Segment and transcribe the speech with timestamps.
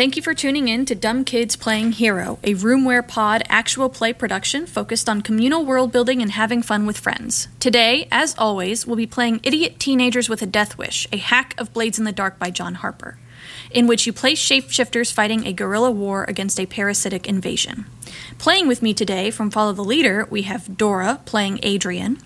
[0.00, 4.14] thank you for tuning in to Dumb Kids Playing Hero, a Roomware Pod actual play
[4.14, 7.48] production focused on communal world building and having fun with friends.
[7.58, 11.74] Today, as always, we'll be playing Idiot Teenagers with a Death Wish, a hack of
[11.74, 13.18] Blades in the Dark by John Harper,
[13.70, 17.84] in which you play shapeshifters fighting a guerrilla war against a parasitic invasion.
[18.38, 22.16] Playing with me today from Follow the Leader, we have Dora playing Adrian.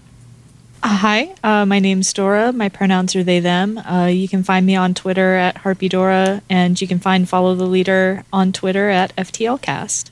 [0.86, 2.52] Hi, uh, my name's Dora.
[2.52, 3.78] My pronouns are they, them.
[3.78, 7.64] Uh, you can find me on Twitter at HarpyDora, and you can find Follow the
[7.64, 10.10] Leader on Twitter at FTLcast.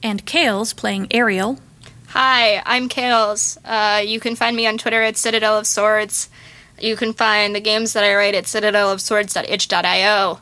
[0.00, 1.58] And Kales playing Ariel.
[2.10, 3.58] Hi, I'm Kales.
[3.64, 6.30] Uh, you can find me on Twitter at Citadel of Swords.
[6.78, 10.38] You can find the games that I write at citadelofswords.itch.io.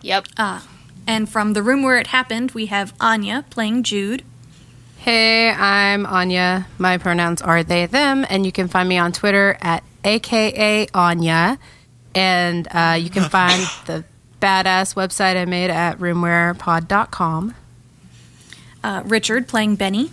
[0.00, 0.26] Yep.
[0.36, 0.66] Ah.
[1.06, 4.24] And from the room where it happened, we have Anya playing Jude.
[5.02, 6.68] Hey, I'm Anya.
[6.78, 11.58] My pronouns are they, them, and you can find me on Twitter at AKA Anya.
[12.14, 14.04] And uh, you can find the
[14.40, 17.52] badass website I made at roomwarepod.com.
[18.84, 20.12] Uh, Richard playing Benny.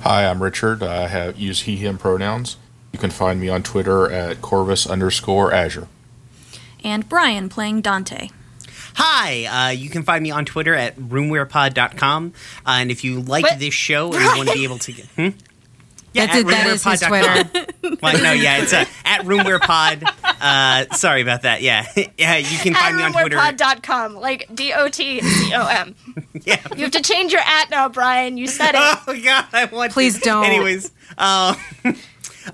[0.00, 0.82] Hi, I'm Richard.
[0.82, 2.56] I have use he, him pronouns.
[2.92, 5.88] You can find me on Twitter at Corvus underscore Azure.
[6.82, 8.30] And Brian playing Dante.
[8.94, 12.32] Hi, uh, you can find me on Twitter at roomwarepod.com.
[12.66, 13.58] Uh, and if you like What?
[13.58, 15.06] this show and you want to be able to get.
[15.06, 15.28] Hmm?
[16.14, 17.98] Yeah, That's it, that is his roomwarepod.com.
[18.02, 20.04] well, no, yeah, it's uh, at roomwarepod.
[20.42, 21.62] Uh, sorry about that.
[21.62, 21.86] Yeah,
[22.18, 23.36] yeah, you can At find me on Twitter.
[23.38, 25.94] roomwarepod.com, like D O T C O M.
[26.44, 26.60] Yeah.
[26.74, 28.36] You have to change your at now, Brian.
[28.36, 28.80] You said it.
[29.06, 29.92] Oh God, I want.
[29.92, 29.94] to.
[29.94, 30.44] Please don't.
[30.44, 31.54] Anyways, uh,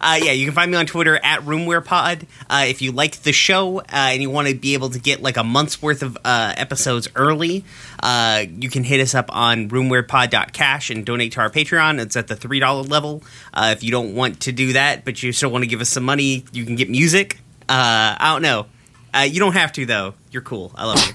[0.01, 2.25] uh, yeah, you can find me on Twitter at RoomwarePod.
[2.49, 5.23] Uh, if you like the show uh, and you want to be able to get
[5.23, 7.65] like a month's worth of uh, episodes early,
[8.03, 12.01] uh, you can hit us up on RoomwarePod.cash and donate to our Patreon.
[12.01, 13.23] It's at the three dollar level.
[13.55, 15.89] Uh, if you don't want to do that, but you still want to give us
[15.89, 17.39] some money, you can get music.
[17.69, 18.67] Uh, I don't know.
[19.15, 20.15] Uh, you don't have to though.
[20.31, 20.73] You're cool.
[20.75, 21.15] I love you.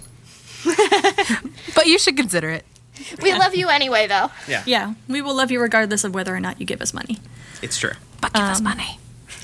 [1.76, 2.66] But you should consider it.
[3.22, 4.30] We love you anyway, though.
[4.48, 7.18] Yeah, Yeah, we will love you regardless of whether or not you give us money.
[7.62, 7.94] it's true.
[8.32, 9.00] Give us money.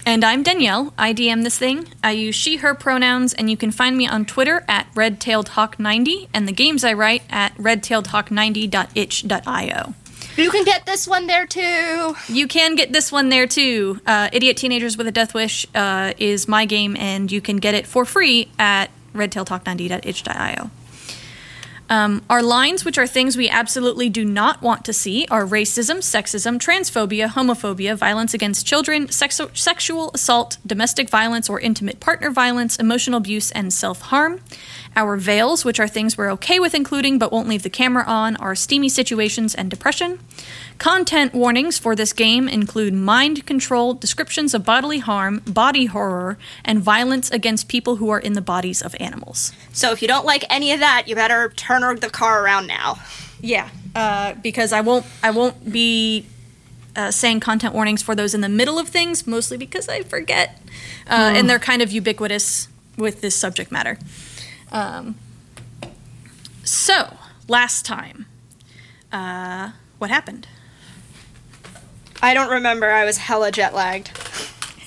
[0.06, 0.94] And I'm Danielle.
[0.98, 1.88] I DM this thing.
[2.04, 6.48] I use she, her pronouns, and you can find me on Twitter at redtailedhawk90 and
[6.48, 9.94] the games I write at redtailedhawk90.itch.io.
[10.36, 12.16] You can get this one there too.
[12.28, 14.00] You can get this one there too.
[14.06, 17.74] Uh, Idiot Teenagers with a Death Wish uh, is my game, and you can get
[17.74, 20.72] it for free at redtailedhawk90.itch.io.
[21.90, 25.98] Um, our lines, which are things we absolutely do not want to see, are racism,
[25.98, 32.76] sexism, transphobia, homophobia, violence against children, sexu- sexual assault, domestic violence or intimate partner violence,
[32.76, 34.40] emotional abuse, and self harm.
[34.96, 38.36] Our veils, which are things we're okay with including but won't leave the camera on,
[38.36, 40.20] are steamy situations and depression.
[40.80, 46.80] Content warnings for this game include mind control, descriptions of bodily harm, body horror, and
[46.80, 49.52] violence against people who are in the bodies of animals.
[49.74, 52.98] So if you don't like any of that, you better turn the car around now.
[53.42, 56.26] Yeah, uh, because I won't I won't be
[56.96, 60.62] uh, saying content warnings for those in the middle of things, mostly because I forget,
[61.08, 63.98] uh, and they're kind of ubiquitous with this subject matter.
[64.72, 65.16] Um,
[66.64, 67.18] so
[67.50, 68.28] last time,
[69.12, 70.48] uh, what happened?
[72.22, 72.90] I don't remember.
[72.90, 74.12] I was hella jet lagged.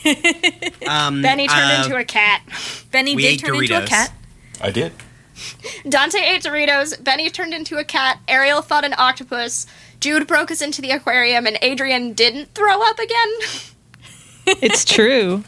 [0.85, 2.43] Um, Benny turned uh, into a cat.
[2.91, 4.13] Benny did ate turn into a cat.
[4.61, 4.93] I did.
[5.89, 7.03] Dante ate Doritos.
[7.03, 8.19] Benny turned into a cat.
[8.27, 9.65] Ariel fought an octopus.
[10.01, 13.29] Jude broke us into the aquarium, and Adrian didn't throw up again.
[14.45, 15.45] It's true.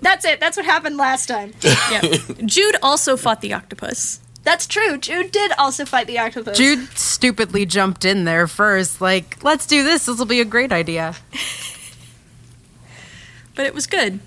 [0.00, 0.38] That's it.
[0.38, 1.52] That's what happened last time.
[1.90, 2.02] Yeah.
[2.46, 4.20] Jude also fought the octopus.
[4.42, 4.98] That's true.
[4.98, 6.58] Jude did also fight the octopus.
[6.58, 10.06] Jude stupidly jumped in there first, like, let's do this.
[10.06, 11.14] This will be a great idea.
[13.54, 14.18] but it was good.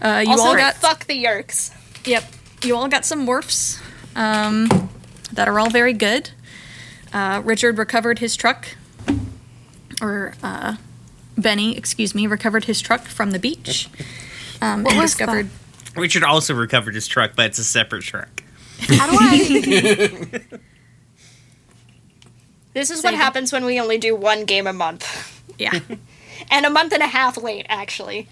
[0.00, 1.74] Uh, you also, all got fuck the yerks.
[2.06, 2.24] yep.
[2.62, 3.80] You all got some morphs
[4.16, 4.90] um,
[5.32, 6.30] that are all very good.
[7.12, 8.68] Uh, Richard recovered his truck,
[10.02, 10.76] or uh,
[11.38, 13.88] Benny, excuse me, recovered his truck from the beach.
[14.62, 15.48] Um, and was discovered
[15.96, 18.39] Richard also recovered his truck, but it's a separate truck.
[18.88, 20.40] How do I?
[22.72, 23.20] This is Say what again.
[23.20, 25.42] happens when we only do one game a month.
[25.58, 25.78] yeah.
[26.50, 28.26] And a month and a half late, actually.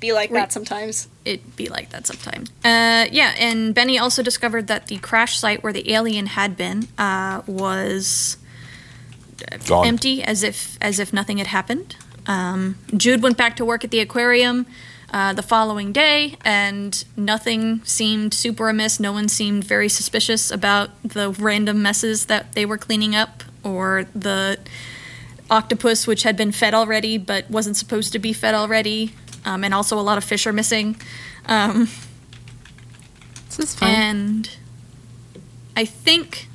[0.00, 1.06] Be like that sometimes.
[1.24, 2.44] It'd be like that sometime.
[2.64, 6.88] Uh, yeah, and Benny also discovered that the crash site where the alien had been
[6.98, 8.38] uh, was
[9.66, 9.86] Gone.
[9.86, 11.94] empty, as if as if nothing had happened.
[12.26, 14.66] Um, Jude went back to work at the aquarium
[15.12, 18.98] uh, the following day, and nothing seemed super amiss.
[18.98, 24.06] No one seemed very suspicious about the random messes that they were cleaning up, or
[24.14, 24.58] the
[25.50, 29.14] octopus, which had been fed already but wasn't supposed to be fed already,
[29.44, 30.96] um, and also a lot of fish are missing.
[31.46, 31.88] Um,
[33.48, 33.90] This is fun.
[33.90, 34.50] And
[35.76, 36.48] I think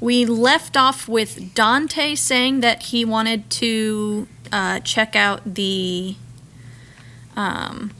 [0.00, 6.14] we left off with Dante saying that he wanted to uh, check out the
[7.36, 7.92] um,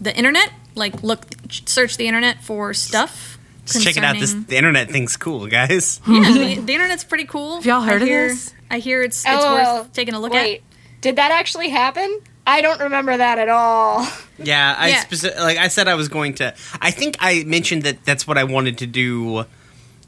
[0.00, 3.38] the internet, like look, search the internet for stuff.
[3.66, 4.16] Just check it out.
[4.18, 6.00] This the internet thing's cool, guys.
[6.08, 7.56] yeah, the, the internet's pretty cool.
[7.56, 8.54] Have y'all heard I of hear, this?
[8.70, 9.54] I hear it's it's LOL.
[9.78, 11.00] worth taking a look Wait, at.
[11.00, 12.20] did that actually happen?
[12.46, 14.06] I don't remember that at all.
[14.36, 15.04] Yeah, I Yeah.
[15.04, 16.52] speci- like I said I was going to.
[16.82, 19.44] I think I mentioned that that's what I wanted to do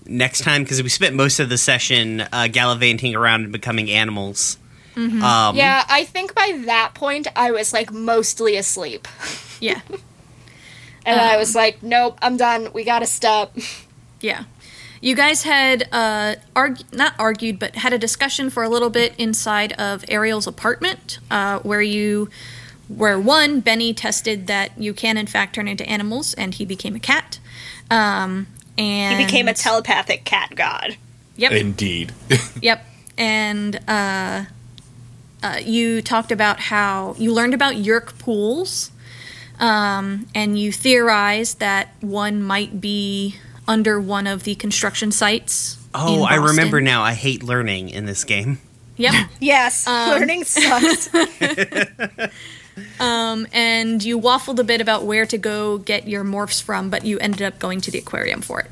[0.04, 4.58] next time because we spent most of the session uh, gallivanting around and becoming animals.
[4.96, 5.22] Mm-hmm.
[5.22, 9.06] Um, Yeah, I think by that point I was like mostly asleep.
[9.60, 9.80] Yeah,
[11.06, 12.72] And I Um, was like, nope, I'm done.
[12.72, 13.56] We gotta stop.
[14.20, 14.44] yeah.
[15.00, 19.14] You guys had uh, arg- not argued, but had a discussion for a little bit
[19.18, 22.28] inside of Ariel's apartment, uh, where you,
[22.88, 26.96] where one Benny tested that you can in fact turn into animals, and he became
[26.96, 27.38] a cat.
[27.90, 28.46] Um,
[28.78, 30.96] and He became a telepathic cat god.
[31.36, 31.52] Yep.
[31.52, 32.12] Indeed.
[32.62, 32.84] Yep.
[33.18, 34.46] And uh,
[35.46, 38.90] uh, you talked about how you learned about Yerk pools,
[39.60, 43.36] um, and you theorized that one might be
[43.68, 45.78] under one of the construction sites.
[45.94, 47.02] Oh, in I remember now.
[47.02, 48.58] I hate learning in this game.
[48.96, 49.14] Yep.
[49.40, 51.08] Yes, Um, learning sucks.
[53.00, 57.04] um, and you waffled a bit about where to go get your morphs from, but
[57.04, 58.70] you ended up going to the aquarium for it.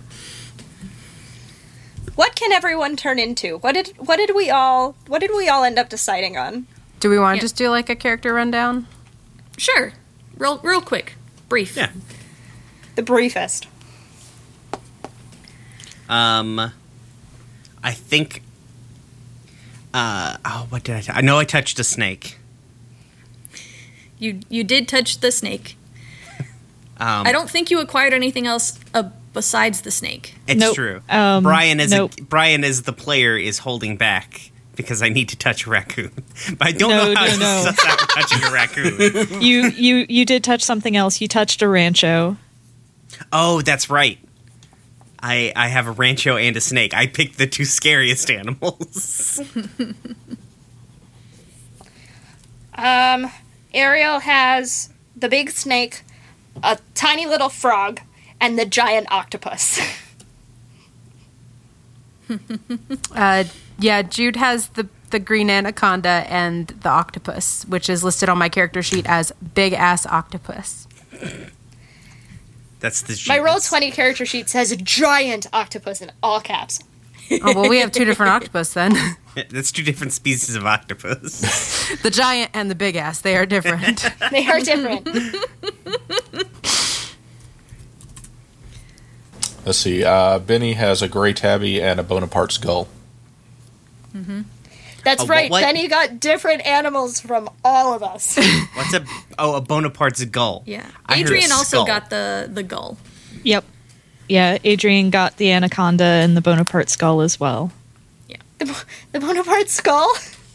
[2.16, 3.58] What can everyone turn into?
[3.58, 6.66] What did what did we all what did we all end up deciding on?
[7.00, 7.42] Do we want to Yeah.
[7.42, 8.86] just do like a character rundown?
[9.58, 9.92] Sure.
[10.36, 11.14] Real, real quick.
[11.48, 11.76] Brief.
[11.76, 11.90] Yeah.
[12.96, 13.66] The briefest.
[16.08, 16.72] Um,
[17.82, 18.42] I think.
[19.92, 21.00] Uh, oh, what did I?
[21.00, 22.38] T- I know I touched a snake.
[24.18, 25.76] You you did touch the snake.
[26.96, 30.34] Um, I don't think you acquired anything else uh, besides the snake.
[30.46, 30.74] It's Nope.
[30.74, 31.02] true.
[31.10, 32.12] Um, Brian as nope.
[32.18, 36.10] a, Brian as the player is holding back because I need to touch a raccoon.
[36.58, 37.62] but I don't No, know how no, to no.
[37.64, 39.40] suss out touching a raccoon.
[39.42, 41.20] you you you did touch something else.
[41.20, 42.38] You touched a rancho.
[43.32, 44.18] oh, that's right.
[45.22, 46.94] I I have a rancho and a snake.
[46.94, 49.40] I picked the two scariest animals.
[52.76, 53.30] Um,
[53.72, 56.02] Ariel has the big snake,
[56.62, 58.00] a tiny little frog,
[58.44, 59.80] and the giant octopus.
[63.14, 63.44] Uh,
[63.78, 68.48] yeah, Jude has the the green anaconda and the octopus, which is listed on my
[68.48, 70.88] character sheet as big ass octopus.
[72.80, 76.80] That's the My roll twenty character sheet says giant octopus in all caps.
[77.30, 78.94] Oh well, we have two different octopus then.
[79.50, 81.40] That's two different species of octopus.
[82.02, 84.10] the giant and the big ass, they are different.
[84.30, 85.08] They are different.
[89.64, 90.04] Let's see.
[90.04, 92.88] Uh, Benny has a gray tabby and a Bonaparte skull.
[95.04, 95.50] That's A right.
[95.50, 95.60] what?
[95.62, 98.36] Benny got different animals from all of us.
[98.74, 99.04] What's a
[99.38, 100.62] oh a Bonaparte's gull?
[100.66, 100.86] Yeah.
[101.06, 102.96] I Adrian also got the the gull.
[103.42, 103.64] Yep.
[104.28, 107.70] Yeah, Adrian got the anaconda and the Bonaparte skull as well.
[108.58, 108.72] the, Bo-
[109.12, 110.10] the Bonaparte skull?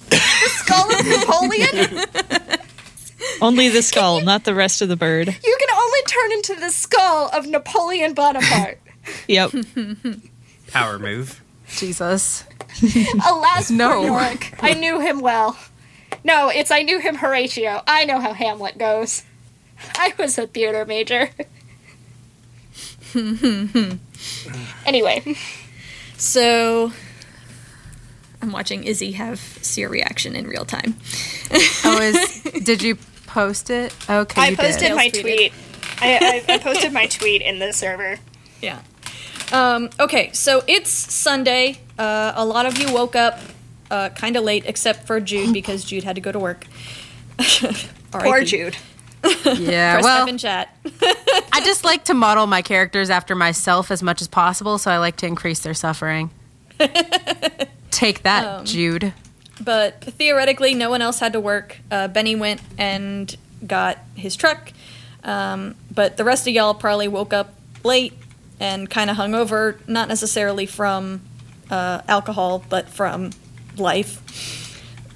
[0.10, 2.60] the skull of Napoleon?
[3.42, 5.28] Only the skull, not the rest of the bird.
[5.28, 8.80] You can only turn into the skull of Napoleon Bonaparte.
[9.28, 9.52] Yep.
[10.72, 11.42] power move.
[11.68, 12.44] Jesus.
[13.28, 14.02] Alas, No.
[14.02, 14.06] no.
[14.06, 14.54] Yorick.
[14.62, 15.58] I knew him well.
[16.24, 17.82] No, it's I knew him Horatio.
[17.88, 19.24] I know how Hamlet goes.
[19.96, 21.30] I was a theater major.
[24.86, 25.36] anyway,
[26.18, 26.92] So
[28.42, 30.96] I'm watching Izzy have see a reaction in real time.
[31.86, 32.98] Oh, is did you
[33.28, 33.94] post it?
[34.10, 34.96] Okay, I you posted did.
[34.96, 35.54] my tweet.
[36.02, 38.18] I, I, I posted my tweet in the server.
[38.62, 38.82] Yeah.
[39.52, 41.80] Um, okay, so it's Sunday.
[41.98, 43.40] Uh, a lot of you woke up
[43.90, 46.66] uh, kind of late, except for Jude because Jude had to go to work.
[48.12, 48.78] Poor Jude.
[49.24, 50.76] Yeah, Press well, F in chat.
[51.52, 54.98] I just like to model my characters after myself as much as possible, so I
[55.00, 56.30] like to increase their suffering.
[57.92, 59.14] Take that, Um, Jude.
[59.60, 61.80] but theoretically, no one else had to work.
[61.92, 64.72] Uh, Benny went and got his truck,
[65.24, 67.54] um, but the rest of y'all probably woke up
[67.84, 68.14] late
[68.60, 71.22] and kind of hungover, not necessarily from
[71.70, 73.32] uh, alcohol, but from
[73.78, 74.22] life.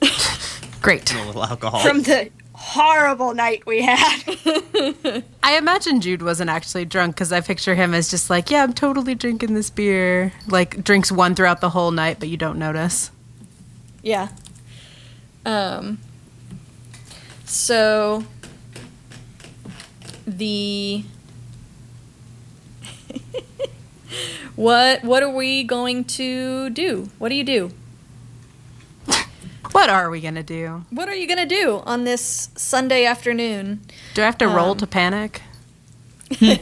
[0.81, 1.13] Great.
[1.13, 1.79] A little alcohol.
[1.79, 4.21] from the horrible night we had.
[5.43, 8.73] I imagine Jude wasn't actually drunk because I picture him as just like, yeah, I'm
[8.73, 10.31] totally drinking this beer.
[10.47, 13.12] Like, drinks one throughout the whole night, but you don't notice.
[14.01, 14.29] Yeah.
[15.45, 16.00] Um.
[17.45, 18.23] So
[20.25, 21.03] the
[24.55, 27.10] what what are we going to do?
[27.17, 27.72] What do you do?
[29.72, 30.86] What are we gonna do?
[30.91, 33.82] What are you gonna do on this Sunday afternoon?
[34.13, 35.41] Do I have to roll um, to panic?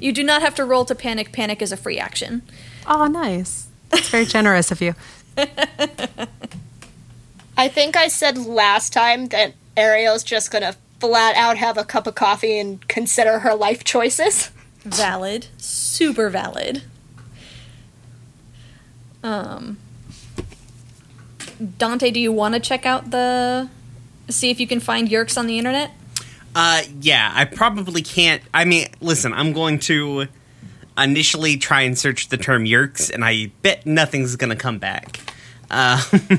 [0.00, 1.32] You do not have to roll to panic.
[1.32, 2.42] Panic is a free action.
[2.86, 3.68] Oh, nice.
[3.90, 4.94] That's very generous of you.
[7.56, 12.06] I think I said last time that Ariel's just gonna flat out have a cup
[12.06, 14.50] of coffee and consider her life choices.
[14.84, 16.82] Valid, super valid.
[19.22, 19.78] Um,
[21.78, 23.68] Dante, do you want to check out the
[24.28, 25.92] see if you can find Yerks on the internet?
[26.54, 28.42] Uh, yeah, I probably can't.
[28.52, 30.26] I mean, listen, I'm going to
[30.98, 35.20] initially try and search the term yerks, and I bet nothing's gonna come back.
[35.70, 36.02] Uh,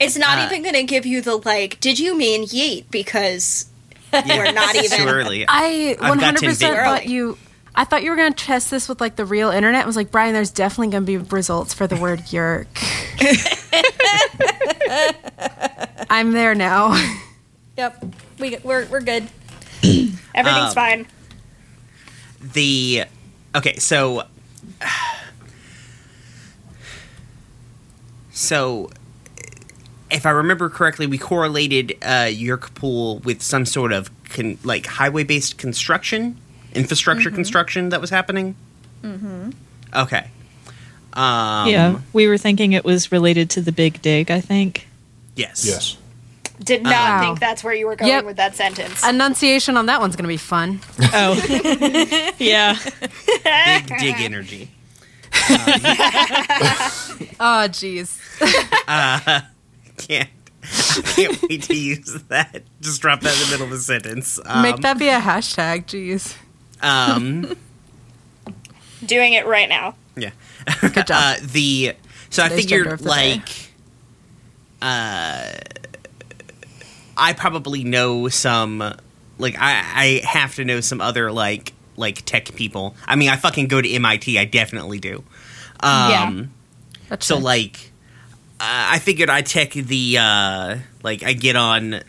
[0.00, 2.86] It's not Uh, even gonna give you the like, did you mean yeet?
[2.90, 3.66] Because
[4.26, 5.44] we're not even too early.
[5.48, 7.38] I 100% thought you.
[7.74, 9.84] I thought you were going to test this with like the real internet.
[9.84, 12.66] I was like, Brian, there's definitely going to be results for the word yerk.
[16.10, 16.94] I'm there now.
[17.78, 18.04] Yep,
[18.38, 19.26] we we're we're good.
[19.82, 21.06] everything's Um, fine.
[22.40, 23.04] the
[23.54, 24.24] okay so
[28.32, 28.90] so
[30.12, 34.86] if i remember correctly we correlated uh yerk pool with some sort of con- like
[34.86, 36.36] highway based construction
[36.74, 38.54] infrastructure construction that was happening
[39.02, 39.50] mm-hmm
[39.94, 40.26] okay
[41.14, 44.30] um yeah, we were thinking it was related to the Big Dig.
[44.30, 44.86] I think.
[45.36, 45.96] yes Yes.
[46.64, 47.20] Did not Wow.
[47.20, 48.24] think that's where you were going Yep.
[48.24, 49.04] with that sentence.
[49.06, 50.80] Enunciation on that one's going to be fun.
[51.12, 51.34] Oh,
[52.38, 52.78] yeah.
[53.44, 54.70] big dig energy
[57.40, 58.16] Oh, jeez.
[60.08, 60.28] Can't
[60.62, 64.38] I can't wait to use that just drop that in the middle of a sentence
[64.46, 65.86] um, Make that be a hashtag.
[65.86, 66.36] Jeez.
[66.82, 67.56] um
[69.04, 69.94] Doing it right now.
[70.16, 70.30] Yeah.
[70.80, 71.08] Good job.
[71.10, 71.94] Uh, the
[72.30, 73.10] so I Today's figured gender of the day.
[73.10, 73.48] like
[74.80, 75.52] uh
[77.16, 78.78] I probably know some
[79.38, 82.94] like I I have to know some other like like tech people.
[83.06, 84.38] I mean, I fucking go to MIT.
[84.38, 85.24] I definitely do.
[85.80, 86.52] Um
[87.08, 87.42] That's so it.
[87.42, 87.91] like
[88.64, 92.00] I figured I'd check the uh like I get on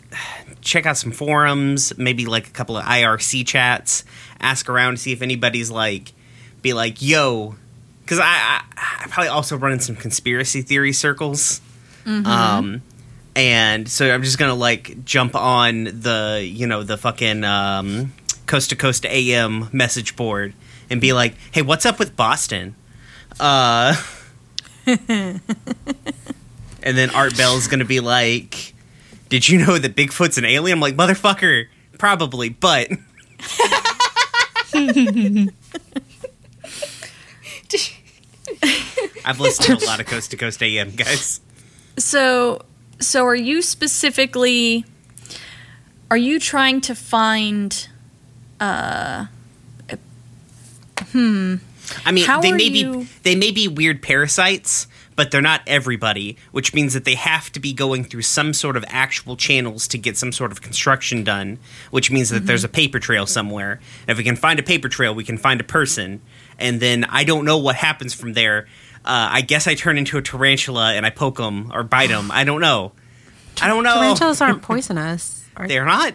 [0.60, 4.04] check out some forums, maybe like a couple of IRC chats,
[4.40, 6.12] ask around to see if anybody's like
[6.62, 7.56] be like, "Yo,"
[8.06, 8.62] cuz I, I
[9.02, 11.60] I probably also run in some conspiracy theory circles.
[12.06, 12.82] Um
[13.34, 18.12] and so I'm just going to like jump on the, you know, the fucking um
[18.46, 20.54] coast to coast AM message board
[20.88, 22.76] and be like, "Hey, what's up with Boston?"
[23.40, 23.96] Uh
[26.84, 28.74] and then Art Bell's gonna be like,
[29.28, 31.66] "Did you know that Bigfoot's an alien?" I'm like, "Motherfucker,
[31.98, 32.88] probably, but."
[39.24, 41.40] I've listened to a lot of Coast to Coast AM, guys.
[41.98, 42.62] So
[43.00, 44.84] so are you specifically
[46.10, 47.88] are you trying to find
[48.60, 49.26] Uh,
[51.12, 51.56] Hmm.
[52.06, 54.86] I mean, How they may you- be they may be weird parasites,
[55.16, 58.76] but they're not everybody, which means that they have to be going through some sort
[58.76, 61.58] of actual channels to get some sort of construction done,
[61.90, 63.80] which means that there's a paper trail somewhere.
[64.02, 66.20] And if we can find a paper trail, we can find a person,
[66.58, 68.66] and then I don't know what happens from there.
[69.04, 72.30] Uh, I guess I turn into a tarantula and I poke them or bite them.
[72.30, 72.92] I don't know.
[73.60, 73.94] I don't know.
[73.94, 75.44] Tarantulas aren't poisonous.
[75.56, 76.14] Are They're not.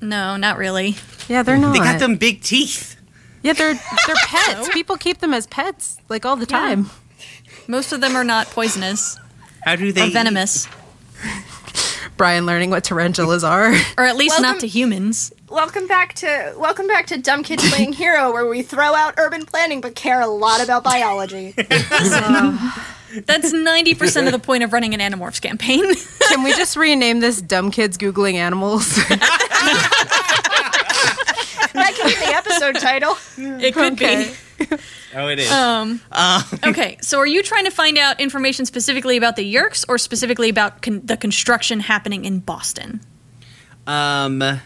[0.00, 0.96] No, not really.
[1.28, 1.72] Yeah, they're not.
[1.72, 2.96] They got them big teeth.
[3.42, 4.68] Yeah, they're they're pets.
[4.70, 6.90] People keep them as pets like all the time.
[7.70, 9.18] Most of them are not poisonous
[9.62, 10.08] How do they?
[10.08, 10.66] or venomous,
[12.16, 13.74] Brian learning what tarantulas are.
[13.98, 15.32] or at least not to humans.
[15.50, 19.44] Welcome back to welcome back to Dumb Kids Playing Hero, where we throw out urban
[19.44, 21.52] planning but care a lot about biology.
[21.56, 25.84] That's 90% of the point of running an Animorphs campaign.
[26.28, 28.96] Can we just rename this "Dumb Kids Googling Animals"?
[28.96, 29.18] that
[31.96, 33.16] could be the episode title.
[33.36, 34.28] it could Okay.
[34.30, 34.34] be.
[35.14, 35.50] Oh, it is.
[35.50, 36.00] Um,
[36.66, 40.48] okay, so are you trying to find out information specifically about the Yerks or specifically
[40.48, 43.00] about con- the construction happening in Boston?
[43.86, 44.60] Um, uh,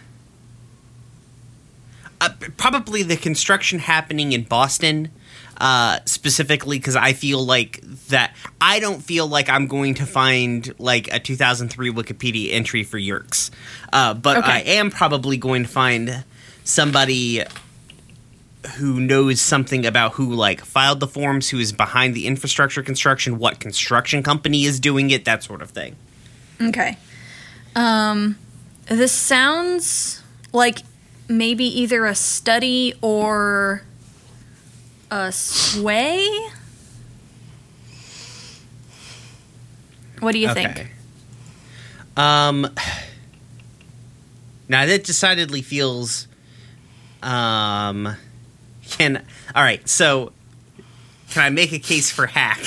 [2.56, 5.10] probably the construction happening in Boston,
[5.60, 10.72] uh, specifically because I feel like that I don't feel like I'm going to find
[10.78, 13.50] like a 2003 Wikipedia entry for Yerks,
[13.92, 14.50] uh, but Okay.
[14.50, 16.24] I am probably going to find
[16.64, 17.42] somebody
[18.76, 23.38] who knows something about who like filed the forms, who is behind the infrastructure construction,
[23.38, 25.96] what construction company is doing it, that sort of thing.
[26.60, 26.96] Okay.
[27.74, 28.38] Um,
[28.86, 30.78] this sounds like
[31.28, 33.82] maybe either a study or
[35.10, 36.28] a sway.
[40.20, 40.90] What do you think?
[42.16, 42.68] Um.
[44.68, 46.28] Now that decidedly feels.
[47.22, 48.16] Um.
[48.96, 49.86] Can all right.
[49.88, 50.32] So,
[51.30, 52.60] can I make a case for hack?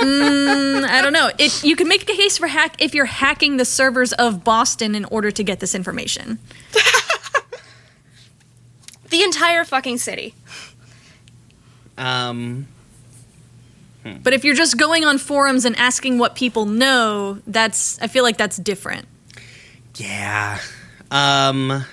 [0.00, 1.30] I don't know.
[1.38, 4.94] It, you can make a case for hack if you're hacking the servers of Boston
[4.94, 6.38] in order to get this information.
[9.10, 10.34] The entire fucking city.
[11.96, 12.66] Um.
[14.22, 18.22] But if you're just going on forums and asking what people know, that's I feel
[18.22, 19.06] like that's different.
[19.96, 20.60] Yeah.
[21.10, 21.84] Um.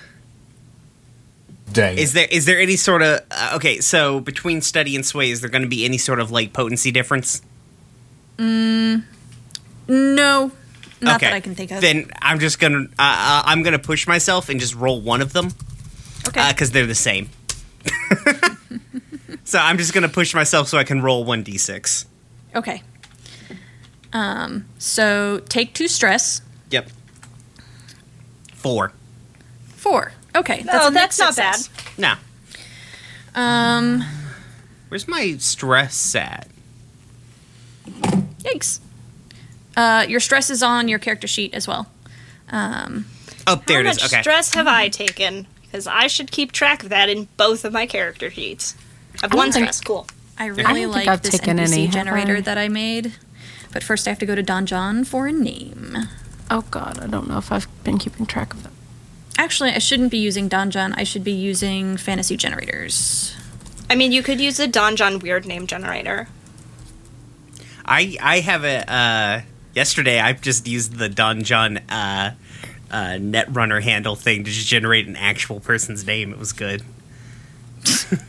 [1.76, 1.98] Dang.
[1.98, 3.80] Is there is there any sort of uh, okay?
[3.80, 6.90] So between study and sway, is there going to be any sort of like potency
[6.90, 7.42] difference?
[9.88, 10.50] No,
[11.00, 11.26] not okay.
[11.26, 11.80] that I can think of.
[11.80, 15.32] Then I'm just gonna uh, uh, I'm gonna push myself and just roll one of
[15.32, 15.50] them
[16.26, 16.50] okay.
[16.50, 17.28] because they're the same.
[19.44, 22.06] so I'm just gonna push myself so I can roll one d6.
[22.54, 22.82] okay.
[24.12, 24.66] Um.
[24.78, 26.40] So take two stress.
[26.70, 26.90] Yep.
[28.54, 28.92] Four.
[29.66, 30.12] Four.
[30.36, 30.64] Okay.
[30.70, 31.68] Oh, a that's not success.
[31.98, 32.18] Now,
[33.34, 34.04] Um.
[34.88, 36.48] where's my stress at?
[38.42, 38.80] Yikes.
[39.76, 41.88] Uh, your stress is on your character sheet as well.
[42.50, 43.06] Um.
[43.46, 44.02] Oh, there How it is.
[44.02, 44.22] much Okay.
[44.22, 45.46] stress have I taken?
[45.62, 48.74] Because I should keep track of that in both of my character sheets.
[49.22, 49.80] I've don't one think- stress.
[49.80, 50.06] Cool.
[50.38, 52.40] I don't really think like I've this taken NPC any, generator I?
[52.42, 53.14] that I made.
[53.72, 55.96] But first, I have to go to Donjon for a name.
[56.50, 58.72] Oh God, I don't know if I've been keeping track of them.
[59.38, 60.94] Actually, I shouldn't be using Donjon.
[60.96, 63.34] I should be using fantasy generators.
[63.88, 66.28] I mean, you could use a Donjon weird name generator.
[67.84, 69.42] I I have a uh,
[69.74, 70.20] yesterday.
[70.20, 72.32] I just used the Donjon uh,
[72.90, 76.32] uh, Netrunner handle thing to just generate an actual person's name.
[76.32, 76.82] It was good.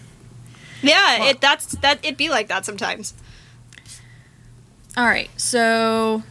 [0.81, 1.99] Yeah, it that's that.
[2.03, 3.13] It'd be like that sometimes.
[4.95, 6.23] All right, so.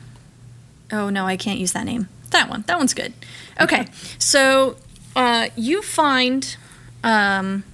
[0.92, 2.08] Oh no, I can't use that name.
[2.30, 2.64] That one.
[2.66, 3.12] That one's good.
[3.60, 3.86] Okay,
[4.18, 4.76] so
[5.14, 6.56] uh, you find
[7.02, 7.64] um,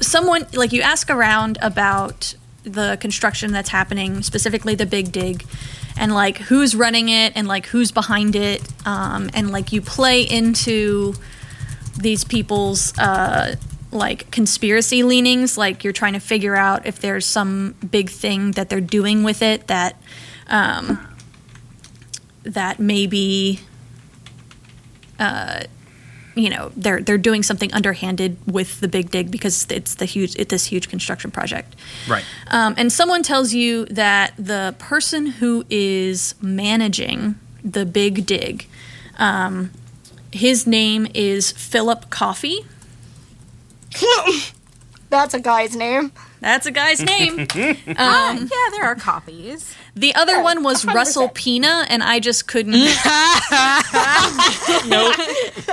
[0.00, 5.44] someone, like, you ask around about the construction that's happening, specifically the big dig,
[5.96, 10.22] and like who's running it and like who's behind it, um, and like you play
[10.22, 11.14] into
[11.98, 13.56] these people's uh,
[13.90, 15.58] like conspiracy leanings.
[15.58, 19.42] Like you're trying to figure out if there's some big thing that they're doing with
[19.42, 19.96] it that
[20.48, 21.06] um,
[22.44, 23.60] that maybe
[25.18, 25.62] uh,
[26.34, 30.36] you know they're they're doing something underhanded with the big dig because it's the huge
[30.36, 31.74] it's this huge construction project.
[32.08, 32.24] Right.
[32.48, 38.66] Um, and someone tells you that the person who is managing the big dig,
[39.18, 39.70] um,
[40.32, 42.64] his name is Philip Coffey
[45.10, 46.12] That's a guy's name.
[46.40, 47.38] That's a guy's name.
[47.54, 47.74] yeah,
[48.70, 49.74] there are copies.
[49.94, 52.72] The other one was Russell Pina, and I just couldn't.
[54.86, 55.16] Nope.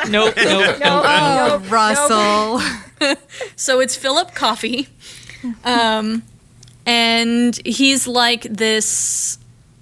[0.10, 0.34] Nope.
[0.36, 0.75] Nope.
[0.84, 2.62] Oh, Russell.
[3.56, 4.88] so it's Philip Coffey,
[5.63, 6.23] um,
[6.86, 9.38] and he's like this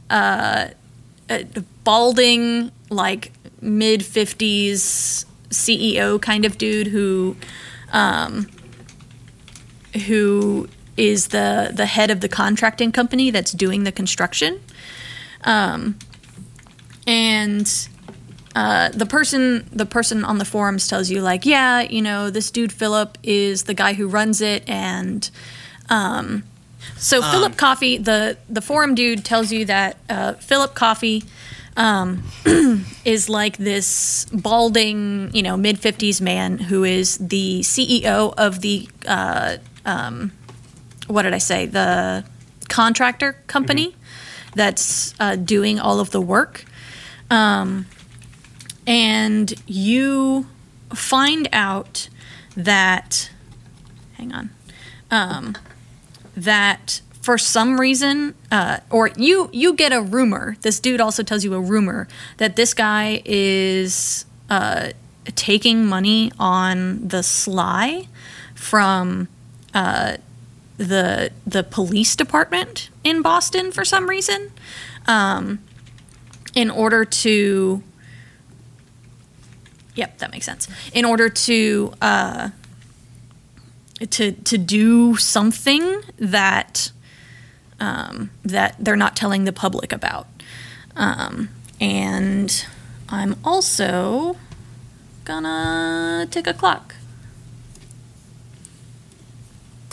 [0.10, 0.70] uh,
[1.30, 1.40] uh,
[1.84, 7.36] balding, like mid fifties CEO kind of dude who,
[7.92, 8.48] um,
[10.08, 14.60] who is the the head of the contracting company that's doing the construction,
[15.44, 15.98] um,
[17.08, 17.90] and
[18.56, 22.52] uh, the person the person on the forums tells you like yeah you know this
[22.52, 25.32] dude philip is the guy who runs it and
[25.90, 26.44] um,
[26.98, 31.24] so philip Coffey the the forum dude tells you that uh, philip Coffey
[31.76, 32.24] um,
[33.06, 38.88] is like this balding you know mid 50s man who is the ceo of the
[39.08, 40.32] uh, um,
[41.08, 41.66] what did i say?
[41.66, 42.24] The
[42.70, 43.96] contractor company
[44.56, 46.66] that's uh, doing all of the work.
[47.30, 47.88] Um,
[48.86, 50.48] and you
[50.94, 52.10] find out
[52.56, 53.32] that
[54.14, 54.50] hang on
[55.10, 55.56] um,
[56.36, 61.44] that for some reason uh, or you you get a rumor this dude also tells
[61.44, 64.90] you a rumor that this guy is uh,
[65.36, 68.08] taking money on the sly
[68.54, 69.28] from
[69.74, 70.18] uh,
[70.78, 74.52] the the police department in Boston for some reason
[75.08, 75.60] um,
[76.56, 77.84] in order to
[79.96, 80.68] Yep, that makes sense.
[80.94, 82.50] In order to uh,
[84.10, 86.92] to to do something that
[87.80, 90.28] um, that they're not telling the public about,
[90.96, 92.66] um, and
[93.10, 94.36] I'm also
[95.26, 96.96] gonna tick a clock.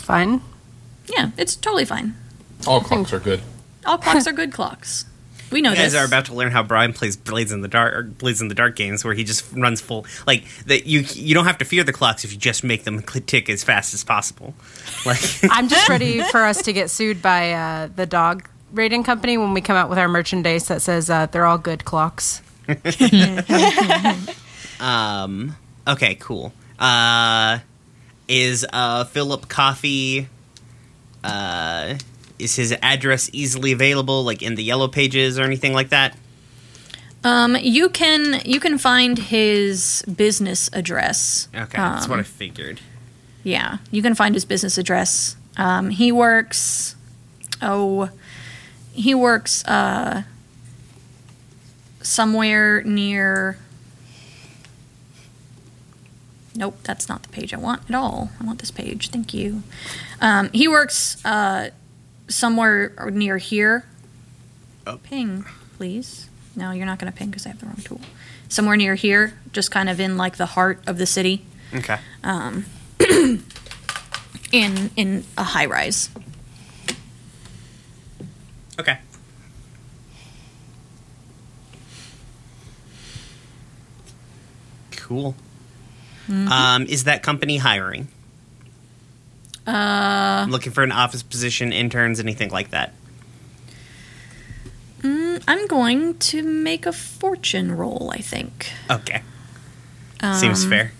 [0.01, 0.41] Fine.
[1.07, 2.15] Yeah, it's totally fine.
[2.67, 3.41] All clocks are good.
[3.85, 5.05] All clocks are good clocks.
[5.51, 6.01] We know You guys this.
[6.01, 8.55] are about to learn how Brian plays Blades in the Dark or Blades in the
[8.55, 10.85] Dark games, where he just runs full like that.
[10.85, 13.49] You you don't have to fear the clocks if you just make them cl- tick
[13.49, 14.53] as fast as possible.
[15.05, 15.19] Like
[15.51, 19.53] I'm just ready for us to get sued by uh, the dog rating company when
[19.53, 22.41] we come out with our merchandise that says uh, they're all good clocks.
[24.79, 25.55] Um.
[25.87, 26.15] Okay.
[26.15, 26.53] Cool.
[26.79, 27.59] Uh,
[28.31, 30.27] is uh Philip Coffey?
[31.23, 31.95] Uh,
[32.39, 36.17] is his address easily available, like in the yellow pages or anything like that?
[37.23, 41.47] um, you can you can find his business address.
[41.53, 42.79] Okay, that's Um, what I figured.
[43.43, 45.35] Yeah, you can find his business address.
[45.57, 46.95] Um, he works.
[47.61, 48.09] Oh,
[48.93, 50.23] he works uh,
[52.01, 53.57] somewhere near.
[56.55, 58.29] Nope, that's not the page I want at all.
[58.39, 59.09] I want this page.
[59.09, 59.63] Thank you.
[60.19, 61.69] Um, he works uh,
[62.27, 63.85] somewhere near here.
[64.85, 64.97] Oh.
[64.97, 65.45] Ping,
[65.77, 66.29] please.
[66.55, 68.01] No, you're not going to ping because I have the wrong tool.
[68.49, 71.97] Somewhere near here, just kind of in like the heart of the city Okay.
[74.51, 76.09] in in a high rise.
[78.79, 78.99] Okay.
[84.91, 85.35] Cool.
[86.29, 88.07] Um, is that company hiring?
[89.67, 92.93] Uh, Looking for an office position, interns, anything like that?
[95.01, 98.11] mm, I'm going to make a fortune roll.
[98.13, 98.71] I think.
[98.89, 99.21] Okay.
[100.33, 100.91] Seems Um, fair.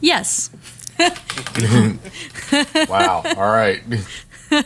[0.00, 0.50] Yes.
[2.88, 3.22] Wow.
[3.36, 3.80] All right.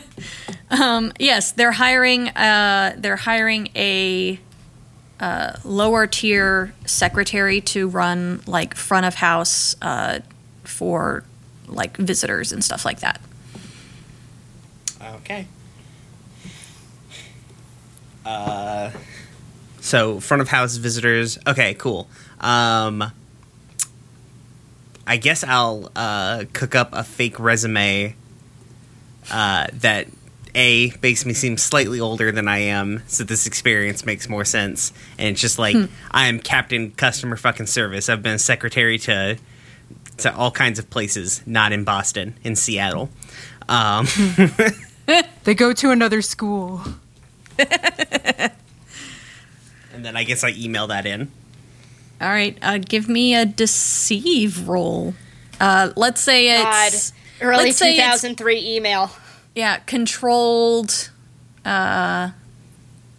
[0.71, 2.29] Yes, they're hiring.
[2.29, 4.39] Uh, they're hiring a
[5.19, 10.19] uh, lower tier secretary to run like front of house uh,
[10.63, 11.23] for
[11.67, 13.19] like visitors and stuff like that.
[15.01, 15.47] Okay.
[18.25, 18.91] Uh,
[19.79, 21.39] so front of house visitors.
[21.47, 22.07] Okay, cool.
[22.41, 23.11] Um,
[25.07, 28.15] I guess I'll uh, cook up a fake resume
[29.31, 30.07] uh, that
[30.57, 34.91] a makes me seem slightly older than I am, so this experience makes more sense.
[35.17, 35.75] And it's just like
[36.11, 38.09] I am Captain Customer Fucking Service.
[38.09, 39.37] I've been a secretary to
[40.17, 43.09] to all kinds of places, not in Boston, in Seattle.
[43.69, 44.07] Um,
[45.43, 46.81] They go to another school.
[47.57, 48.51] and
[49.93, 51.31] then I guess I email that in.
[52.19, 55.13] All right, uh, give me a deceive roll.
[55.59, 59.11] Uh, let's say God, it's early let's say it's- 2003 email.
[59.57, 61.09] Yeah controlled,
[61.65, 62.29] uh,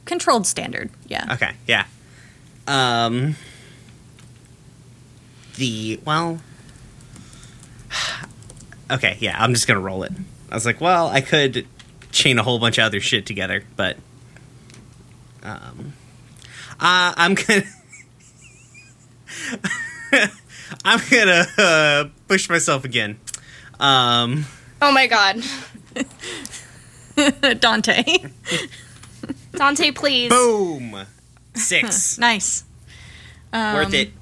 [0.04, 0.88] controlled standard.
[1.08, 1.34] Yeah.
[1.34, 1.84] Okay, yeah.
[2.68, 3.34] Um
[5.56, 6.40] the well
[8.90, 10.12] Okay, yeah, I'm just gonna roll it.
[10.50, 11.66] I was like, well, I could
[12.12, 13.96] chain a whole bunch of other shit together, but
[15.42, 15.92] um
[16.80, 17.64] uh, I'm gonna
[20.84, 23.18] I'm gonna uh, push myself again.
[23.80, 24.46] Um
[24.80, 25.42] Oh my god.
[27.60, 28.04] Dante.
[29.52, 30.30] Dante, please.
[30.30, 31.04] boom.
[31.54, 32.18] Six.
[32.18, 32.64] nice.
[33.52, 34.12] Worth it.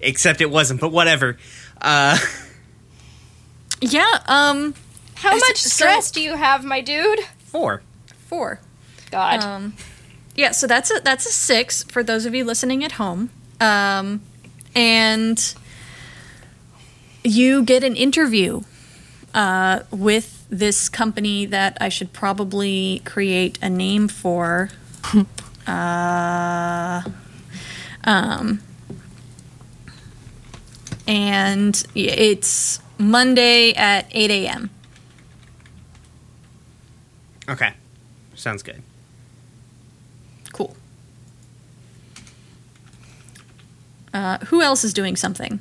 [0.00, 1.36] Except it wasn't, but whatever.
[1.80, 2.18] Uh
[3.80, 4.18] Yeah.
[4.26, 4.74] Um.
[5.16, 7.20] How much so- stress do you have, my dude?
[7.38, 7.82] four.
[8.28, 8.60] Four.
[9.10, 9.42] God.
[9.42, 9.74] Um,
[10.36, 14.20] yeah, so that's a that's a six for those of you listening at home, um,
[14.74, 15.54] and
[17.24, 18.60] you get an interview
[19.34, 24.70] uh, with this company that I should probably create a name for.
[25.66, 27.02] uh,
[28.04, 28.60] um,
[31.06, 34.70] and it's Monday at eight a.m.
[37.48, 37.72] Okay.
[38.34, 38.82] Sounds good.
[40.52, 40.76] Cool.
[44.14, 45.60] Uh, who else is doing something?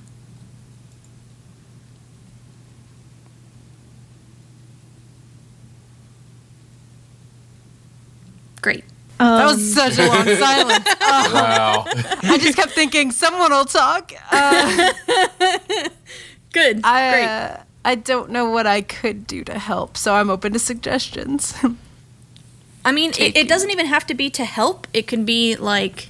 [8.62, 8.84] Great.
[9.17, 10.86] That Um, was such a long silence.
[11.02, 11.86] Wow.
[12.24, 14.12] I just kept thinking someone will talk.
[14.32, 14.93] Uh,
[16.54, 16.82] Good.
[16.84, 17.26] I Great.
[17.26, 21.54] uh, I don't know what I could do to help, so I'm open to suggestions.
[22.86, 24.88] I mean, it, it doesn't even have to be to help.
[24.93, 26.10] It can be like,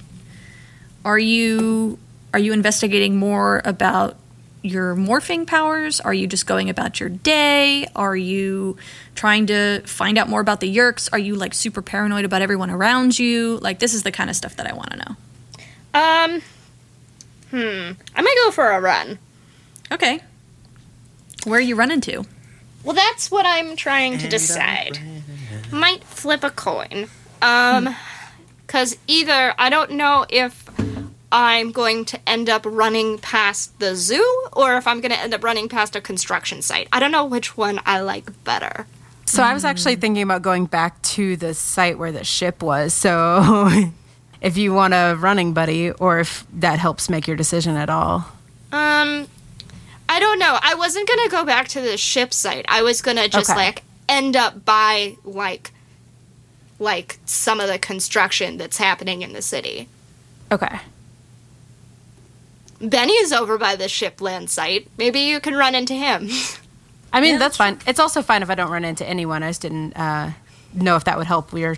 [1.04, 1.98] are you
[2.32, 4.16] are you investigating more about
[4.62, 6.00] your morphing powers?
[6.00, 7.86] Are you just going about your day?
[7.96, 8.76] Are you
[9.14, 11.08] trying to find out more about the Yerks?
[11.12, 13.58] Are you like super paranoid about everyone around you?
[13.58, 15.16] Like, this is the kind of stuff that I want to know.
[15.92, 16.42] Um,
[17.50, 19.18] hmm, I might go for a run.
[19.92, 20.20] Okay.
[21.44, 22.24] Where are you running to?
[22.84, 24.98] Well, that's what I'm trying to decide.
[25.72, 27.08] Might flip a coin.
[27.42, 27.94] Um,
[28.66, 30.69] because either I don't know if
[31.32, 35.32] I'm going to end up running past the zoo or if I'm going to end
[35.34, 36.88] up running past a construction site.
[36.92, 38.86] I don't know which one I like better.
[39.26, 42.92] So I was actually thinking about going back to the site where the ship was.
[42.92, 43.70] So
[44.40, 48.26] if you want a running buddy, or if that helps make your decision at all.
[48.72, 49.28] Um,
[50.08, 50.58] I don't know.
[50.60, 52.64] I wasn't gonna go back to the ship site.
[52.68, 53.56] I was gonna just Okay.
[53.66, 55.70] like end up by like,
[56.80, 59.88] like some of the construction that's happening in the city.
[60.50, 60.80] Okay.
[62.80, 64.88] Benny is over by the ship land site.
[64.96, 66.28] Maybe you can run into him.
[67.12, 67.78] I mean, that's fine.
[67.86, 69.42] It's also fine if I don't run into anyone.
[69.42, 70.30] I just didn't uh,
[70.72, 71.52] know if that would help.
[71.52, 71.76] We are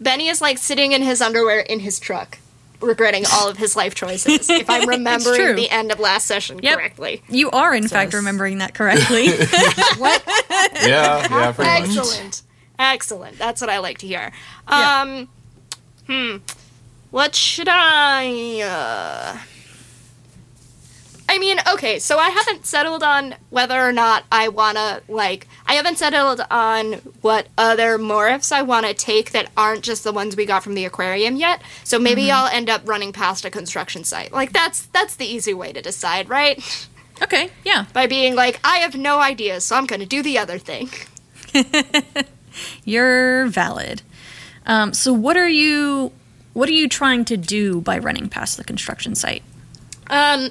[0.00, 2.38] Benny is like sitting in his underwear in his truck,
[2.80, 4.48] regretting all of his life choices.
[4.50, 6.74] if I'm remembering the end of last session Yep.
[6.74, 7.22] correctly.
[7.28, 9.26] You are, in fact, Says- remembering that correctly.
[10.84, 11.96] Yeah, yeah, pretty much.
[11.96, 12.42] Excellent.
[12.78, 13.38] Excellent.
[13.38, 14.32] That's what I like to hear.
[14.68, 15.00] Yeah.
[15.02, 15.28] Um,
[16.06, 16.36] hmm.
[17.10, 19.38] What should I, uh...
[21.32, 25.72] I mean, okay, so I haven't settled on whether or not I wanna, like, I
[25.72, 26.92] haven't settled on
[27.22, 30.84] what other morphs I wanna take that aren't just the ones we got from the
[30.84, 31.62] aquarium yet.
[31.84, 34.30] So maybe I'll end up running past a construction site.
[34.30, 36.62] Like, that's, that's the easy way to decide, right?
[37.22, 37.86] okay, yeah.
[37.94, 40.90] By being like, I have no idea, so I'm gonna do the other thing.
[42.84, 44.02] You're valid.
[44.66, 46.12] Um, so what are you
[46.52, 49.42] what are you trying to do by running past the construction site?
[50.10, 50.50] Um,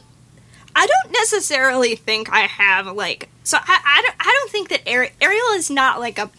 [0.76, 3.58] I don't necessarily think I have like so.
[3.60, 6.30] I I don't, I don't think that Ari- Ariel is not like a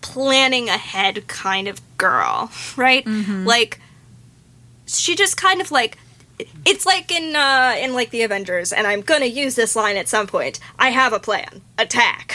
[0.00, 3.06] planning ahead kind of girl, right?
[3.06, 3.80] Like
[4.86, 5.98] she just kind of like
[6.64, 10.08] it's like in uh in like the Avengers, and I'm gonna use this line at
[10.08, 10.60] some point.
[10.78, 11.62] I have a plan.
[11.78, 12.34] Attack.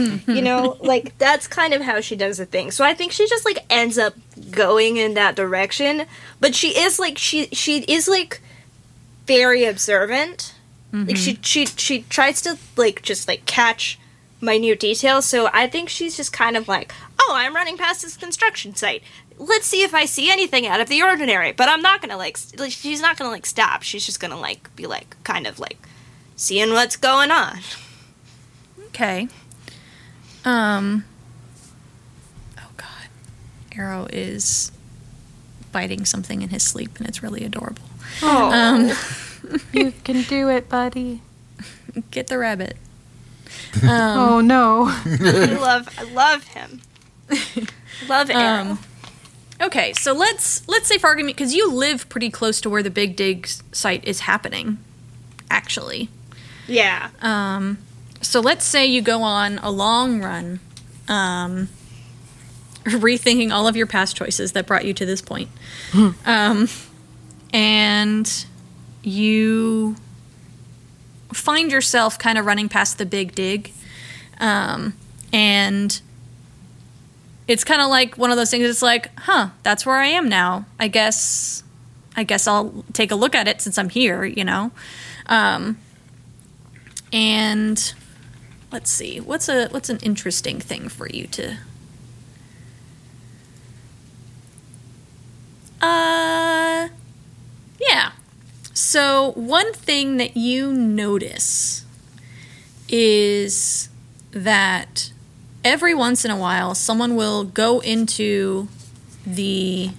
[0.26, 2.70] you know, like that's kind of how she does the thing.
[2.70, 4.14] So I think she just like ends up
[4.50, 6.06] going in that direction.
[6.40, 8.40] But she is like she she is like
[9.38, 10.54] very observant.
[10.92, 13.98] Like she she she tries to like just like catch
[14.40, 15.24] minute details.
[15.26, 19.02] So I think she's just kind of like, oh, I'm running past this construction site.
[19.38, 21.52] Let's see if I see anything out of the ordinary.
[21.52, 23.82] But I'm not gonna like, s- like she's not gonna like stop.
[23.82, 25.78] She's just gonna like be like kind of like
[26.36, 27.60] seeing what's going on.
[28.88, 29.28] Okay.
[30.44, 31.04] Um
[32.58, 33.08] Oh god.
[33.76, 34.72] Arrow is
[35.70, 37.84] biting something in his sleep and it's really adorable.
[38.22, 38.90] Oh, Um
[39.72, 41.22] you can do it, buddy.
[42.10, 42.76] get the rabbit.
[43.82, 44.84] oh no.
[45.06, 46.80] I love I love him.
[48.08, 48.70] love Arrow.
[48.72, 48.78] Um,
[49.60, 52.90] okay, so let's let's say for argument because you live pretty close to where the
[52.90, 54.78] big dig site is happening,
[55.50, 56.08] actually.
[56.66, 57.10] yeah.
[57.22, 57.78] Um,
[58.22, 60.60] so let's say you go on a long run,
[61.08, 61.68] um,
[62.84, 65.48] rethinking all of your past choices that brought you to this point,
[66.26, 66.68] um,
[67.52, 68.46] and
[69.02, 69.96] you
[71.32, 73.72] find yourself kind of running past the big dig,
[74.38, 74.94] um,
[75.32, 76.00] and
[77.48, 78.64] it's kind of like one of those things.
[78.64, 80.66] It's like, huh, that's where I am now.
[80.78, 81.62] I guess,
[82.16, 84.24] I guess I'll take a look at it since I'm here.
[84.24, 84.70] You know.
[85.26, 85.78] Um,
[87.12, 87.94] and
[88.72, 91.56] let's see what's a what's an interesting thing for you to
[95.80, 96.88] uh
[97.80, 98.12] yeah.
[98.74, 101.84] So one thing that you notice
[102.88, 103.88] is
[104.32, 105.12] that
[105.64, 108.68] every once in a while someone will go into
[109.26, 109.90] the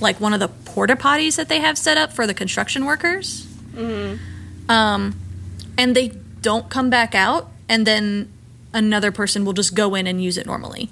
[0.00, 3.46] like one of the porta potties that they have set up for the construction workers.
[4.68, 5.14] Um,
[5.76, 6.08] and they
[6.40, 8.32] don't come back out, and then
[8.72, 10.90] another person will just go in and use it normally.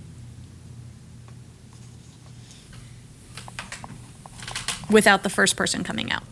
[4.91, 6.23] Without the first person coming out.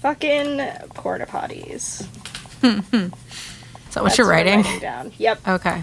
[0.00, 0.58] Fucking
[0.94, 2.02] porta potties.
[2.02, 2.08] Is
[2.62, 3.10] that
[3.94, 4.62] what That's you're writing?
[4.62, 5.12] writing down.
[5.18, 5.48] Yep.
[5.48, 5.82] Okay.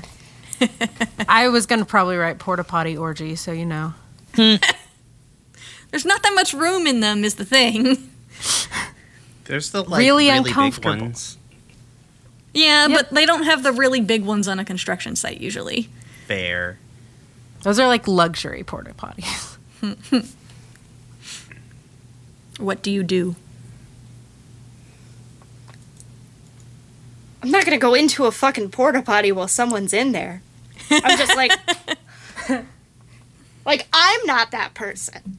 [1.27, 3.93] I was gonna probably write porta potty orgy, so you know.
[4.35, 8.09] There's not that much room in them, is the thing.
[9.45, 10.93] There's the like Really really, uncomfortable.
[10.93, 11.37] big ones.
[12.53, 12.97] Yeah, Yep.
[12.97, 15.89] but they don't have the really big ones on a construction site usually.
[16.27, 16.79] Fair.
[17.63, 19.57] Those are like luxury porta potties.
[22.57, 23.35] What do you do?
[27.41, 30.41] I'm not gonna go into a fucking porta potty while someone's in there.
[30.89, 31.51] I'm just like,
[33.65, 35.37] like I'm not that person.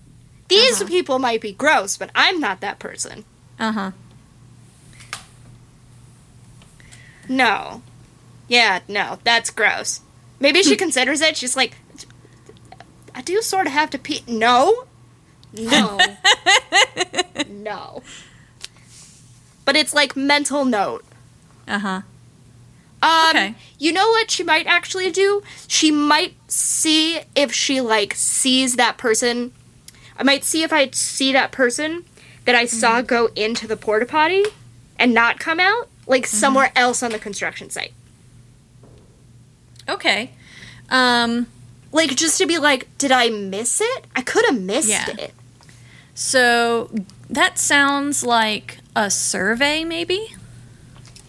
[0.48, 3.24] These people might be gross, but I'm not that person.
[3.58, 3.90] Uh huh.
[7.28, 7.82] No.
[8.48, 10.00] Yeah, no, that's gross.
[10.40, 11.36] Maybe she considers it.
[11.36, 11.76] She's like,
[13.14, 14.22] I do sort of have to pee.
[14.26, 14.86] No.
[15.52, 15.98] No.
[17.48, 18.02] no.
[19.64, 21.04] But it's like mental note.
[21.66, 22.00] Uh huh.
[23.02, 23.54] Um, Okay.
[23.78, 25.42] You know what she might actually do?
[25.66, 29.52] She might see if she like sees that person.
[30.18, 32.04] I might see if I see that person
[32.44, 34.42] that I saw go into the porta potty
[34.98, 37.92] and not come out, like somewhere else on the construction site.
[39.88, 40.30] Okay.
[40.90, 41.46] Um.
[41.92, 44.06] Like just to be like, did I miss it?
[44.14, 45.10] I could have missed Yeah.
[45.18, 45.34] it.
[46.14, 46.90] So
[47.30, 50.34] that sounds like a survey, maybe.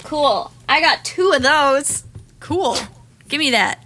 [0.03, 0.51] Cool.
[0.67, 2.03] I got two of those.
[2.39, 2.75] Cool.
[3.27, 3.83] Give me that.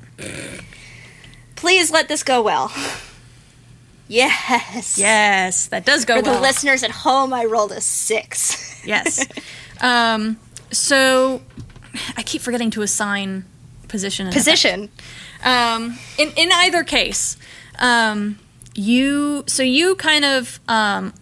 [1.55, 2.71] Please let this go well.
[4.07, 4.97] Yes.
[4.97, 6.23] Yes, that does go well.
[6.23, 8.85] For the listeners at home, I rolled a six.
[8.85, 9.25] Yes.
[9.81, 10.37] um.
[10.71, 11.41] So
[12.17, 13.45] I keep forgetting to assign
[13.87, 14.31] position.
[14.31, 14.89] Position.
[15.43, 17.37] Um, in in either case,
[17.79, 18.39] um,
[18.75, 21.13] you so you kind of um,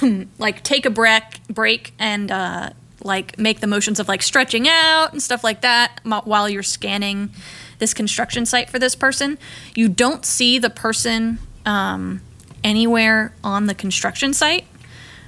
[0.38, 2.70] like take a break break and uh,
[3.02, 7.30] like make the motions of like stretching out and stuff like that while you're scanning
[7.78, 9.38] this construction site for this person.
[9.74, 12.22] You don't see the person um,
[12.64, 14.66] anywhere on the construction site.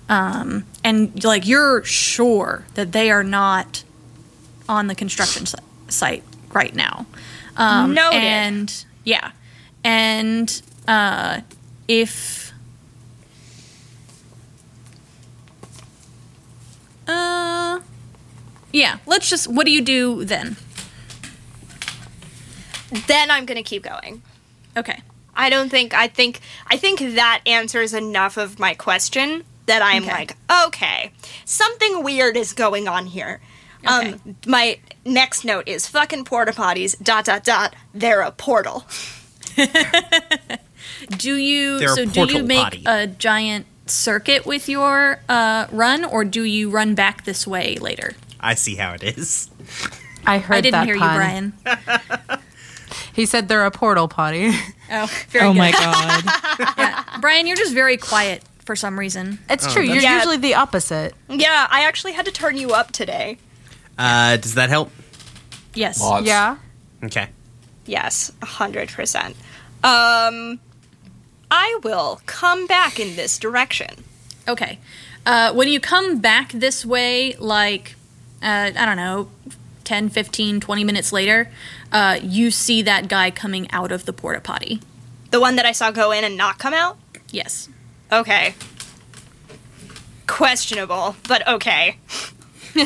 [0.09, 3.85] Um, and like you're sure that they are not
[4.69, 5.47] on the construction
[5.89, 7.07] site right now.
[7.59, 8.19] Um, Noted.
[8.21, 9.33] And yeah,
[9.85, 11.41] and uh,
[11.89, 12.53] if
[17.07, 17.81] uh,
[18.73, 19.49] yeah, let's just.
[19.49, 20.57] What do you do then?
[23.07, 24.23] Then I'm gonna keep going.
[24.77, 25.03] Okay.
[25.35, 30.05] I don't think I think I think that answers enough of my question that I'm
[30.05, 30.13] Okay.
[30.13, 31.13] like, okay,
[31.45, 33.41] something weird is going on here.
[33.87, 34.13] Okay.
[34.13, 38.85] Um my next note is fucking porta potties dot dot dot they're a portal.
[41.19, 42.83] Do you They're so do you make body.
[42.87, 48.15] a giant circuit with your uh, run, or do you run back this way later?
[48.41, 49.51] I see how it is.
[50.27, 51.11] I heard I didn't that hear pun.
[51.11, 52.41] you, Brian.
[53.13, 54.51] He said they're a portal potty.
[54.93, 55.59] Oh, very oh good.
[55.59, 57.21] my god.
[57.21, 59.41] Brian, you're just very quiet for some reason.
[59.51, 59.83] It's true.
[59.83, 60.17] You're Yeah.
[60.17, 61.15] usually the opposite.
[61.29, 63.39] Yeah, I actually had to turn you up today.
[63.99, 64.91] Uh, does that help?
[65.75, 66.01] Yes.
[66.01, 66.27] Lots.
[66.27, 66.57] Yeah.
[67.05, 67.29] Okay.
[67.87, 69.35] Yes, a hundred percent.
[69.83, 70.61] Um
[71.51, 74.05] I will come back in this direction.
[74.47, 74.79] Okay.
[75.25, 77.95] Uh, when you come back this way, like,
[78.43, 79.29] uh, I don't know,
[79.85, 81.51] 10, 15, 20 minutes later,
[81.93, 84.81] uh, you see that guy coming out of the porta potty.
[85.31, 86.99] The one that I saw go in and not come out?
[87.31, 87.69] Yes.
[88.13, 88.55] Okay.
[90.27, 91.97] Questionable, but okay.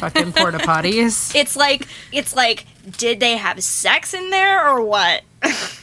[0.01, 1.35] Fucking porta potties.
[1.35, 2.67] It's like it's like
[2.99, 5.23] did they have sex in there or what?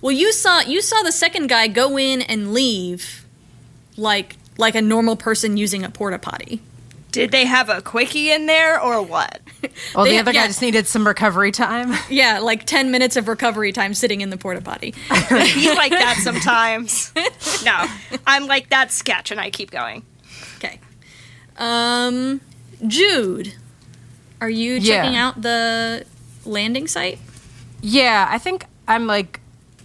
[0.00, 3.24] Well, you saw you saw the second guy go in and leave,
[3.96, 6.60] like like a normal person using a porta potty.
[7.12, 9.40] Did they have a quickie in there or what?
[9.94, 10.40] Well, They- the other yeah.
[10.42, 11.94] guy just needed some recovery time.
[12.10, 14.90] Yeah, like ten minutes of recovery time sitting in the porta potty.
[14.90, 17.12] Be like that sometimes.
[17.64, 17.86] No,
[18.26, 20.02] I'm like that sketch, and I keep going.
[20.56, 20.80] Okay.
[21.58, 22.40] Um,
[22.86, 23.54] Jude,
[24.40, 25.02] are you Yeah.
[25.02, 26.04] checking out the
[26.44, 27.18] landing site?
[27.80, 29.40] Yeah, I think I'm like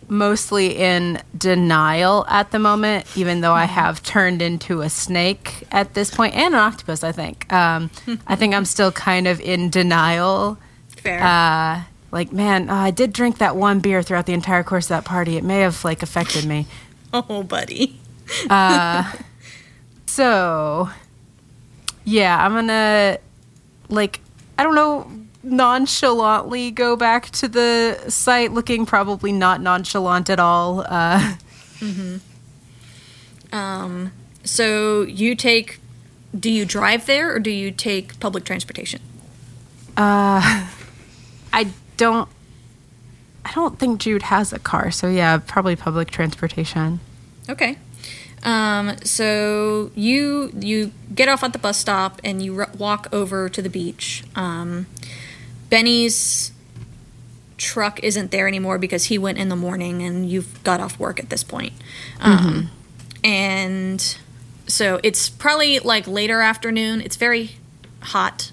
[0.10, 5.94] mostly in denial at the moment, even though I have turned into a snake at
[5.96, 7.04] this point and an octopus.
[7.04, 7.52] I think.
[7.52, 7.90] Um,
[8.26, 10.58] I think I'm still kind of in denial.
[11.04, 11.22] Fair.
[11.24, 11.82] Uh,
[12.12, 15.06] like, man, uh, I did drink that one beer throughout the entire course of that
[15.06, 15.36] party.
[15.38, 16.66] It may have like affected me.
[17.14, 18.00] oh, buddy.
[20.10, 20.90] So,
[22.08, 23.18] yeah, I'm gonna
[23.90, 24.22] like
[24.58, 25.12] I don't know
[25.44, 30.86] nonchalantly go back to the site, looking probably not nonchalant at all.
[30.88, 31.36] Uh,
[33.52, 34.12] Um,
[34.44, 35.80] so you take.
[36.38, 39.02] Do you drive there or do you take public transportation?
[39.96, 40.68] Uh,
[41.54, 42.30] I don't.
[43.46, 47.00] I don't think Jude has a car, so yeah, probably public transportation.
[47.50, 47.78] Okay.
[48.44, 53.50] Um, so you you get off at the bus stop and you r- walk over
[53.50, 54.24] to the beach.
[54.36, 54.86] Um,
[55.70, 56.52] Benny's
[57.58, 61.20] truck isn't there anymore because he went in the morning and you've got off work
[61.20, 61.74] at this point.
[62.22, 62.70] Um,
[63.24, 64.18] And
[64.68, 67.02] so it's probably like later afternoon.
[67.02, 67.52] It's very
[68.00, 68.52] hot.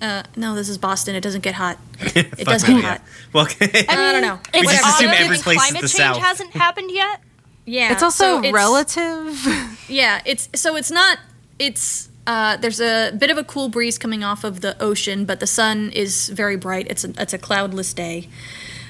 [0.00, 1.14] Uh, no, this is Boston.
[1.14, 1.78] It doesn't get hot.
[2.16, 3.02] It does get hot.
[3.34, 3.84] Well, okay.
[3.88, 4.40] I don't know.
[4.54, 4.88] We just Whatever.
[4.88, 6.16] assume Obviously, every place is climate the change South.
[6.16, 7.20] hasn't happened yet.
[7.66, 9.46] Yeah, It's also so relative.
[9.88, 11.18] Yeah, it's so it's not
[11.58, 15.40] it's Uh, there's a bit of a cool breeze coming off of the ocean, but
[15.40, 16.86] the sun is very bright.
[16.88, 18.28] It's a, it's a cloudless day.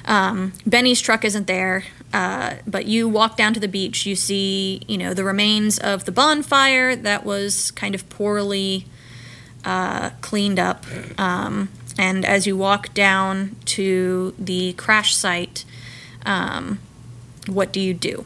[0.05, 4.05] Um, Benny's truck isn't there, uh, but you walk down to the beach.
[4.05, 8.87] You see, you know, the remains of the bonfire that was kind of poorly
[9.65, 10.85] uh, cleaned up.
[11.17, 11.69] Um,
[11.99, 15.65] and as you walk down to the crash site,
[16.27, 16.79] um,
[17.47, 18.25] what do you do?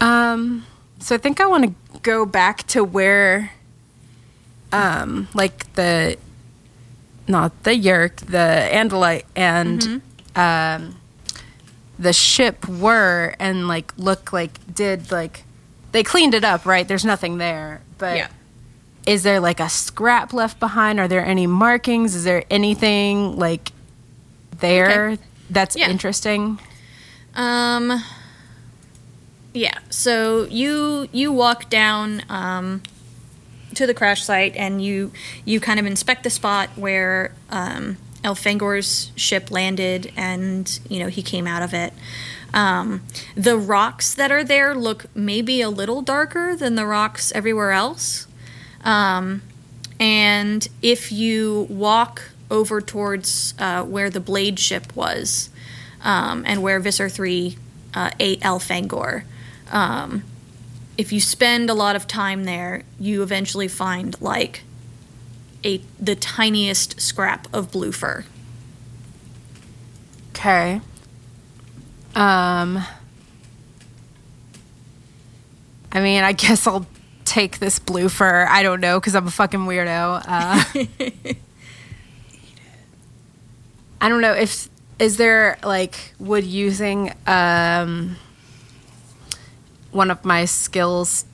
[0.00, 0.66] Um,
[0.98, 3.52] so I think I want to go back to where,
[4.72, 6.16] um, like the,
[7.28, 10.02] not the Yeerk, the Andalite, and
[10.34, 10.96] um,
[11.98, 15.44] the ship were, and like look like did like
[15.92, 16.86] they cleaned it up, right?
[16.86, 18.28] There's nothing there, but Yeah.
[19.06, 21.00] is there like a scrap left behind?
[21.00, 22.14] Are there any markings?
[22.14, 23.72] Is there anything like
[24.60, 25.22] there Okay.
[25.50, 25.88] that's Yeah.
[25.90, 26.58] interesting?
[27.34, 28.02] Um.
[29.56, 29.78] Yeah.
[29.88, 32.82] So you you walk down um,
[33.74, 35.12] to the crash site and you
[35.46, 41.22] you kind of inspect the spot where um, Elfangor's ship landed and you know he
[41.22, 41.94] came out of it.
[42.52, 43.04] Um,
[43.34, 48.26] the rocks that are there look maybe a little darker than the rocks everywhere else.
[48.84, 49.40] Um,
[49.98, 55.48] and if you walk over towards uh, where the blade ship was,
[56.02, 57.56] um, and where Visser 3
[57.94, 59.24] uh, ate Elfangor.
[59.70, 60.24] Um,
[60.96, 64.62] if you spend a lot of time there, you eventually find like
[65.64, 68.24] a the tiniest scrap of blue fur.
[70.30, 70.80] Okay.
[72.14, 72.84] Um
[75.92, 76.86] I mean, I guess I'll
[77.24, 78.46] take this blue fur.
[78.48, 80.22] I don't know because I'm a fucking weirdo.
[80.26, 80.64] Uh,
[84.00, 88.16] I don't know if is there like would using um
[89.96, 91.24] one of my skills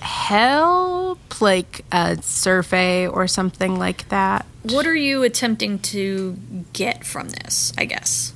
[0.00, 4.44] help like a survey or something like that.
[4.62, 6.36] What are you attempting to
[6.72, 7.72] get from this?
[7.78, 8.32] I guess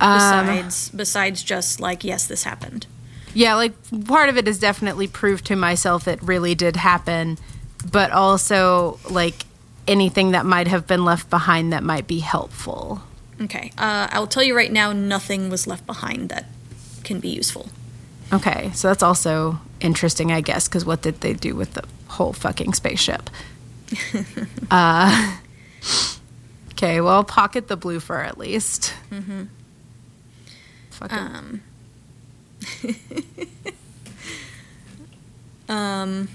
[0.00, 2.86] Um, besides besides just like yes, this happened.
[3.32, 3.72] Yeah, like
[4.06, 7.38] part of it is definitely prove to myself it really did happen,
[7.90, 9.44] but also like
[9.86, 13.02] anything that might have been left behind that might be helpful.
[13.40, 16.46] Okay, uh, I'll tell you right now, nothing was left behind that
[17.04, 17.68] can be useful.
[18.32, 22.32] Okay, so that's also interesting, I guess, because what did they do with the whole
[22.32, 23.30] fucking spaceship?
[24.70, 25.36] uh,
[26.72, 28.94] okay, well, pocket the blue fur at least.
[29.10, 29.44] Mm-hmm.
[30.90, 31.18] Fuck it.
[31.18, 31.62] Um,
[35.68, 36.28] um,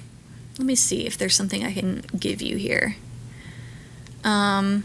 [0.57, 2.95] let me see if there's something I can give you here.
[4.23, 4.83] Um,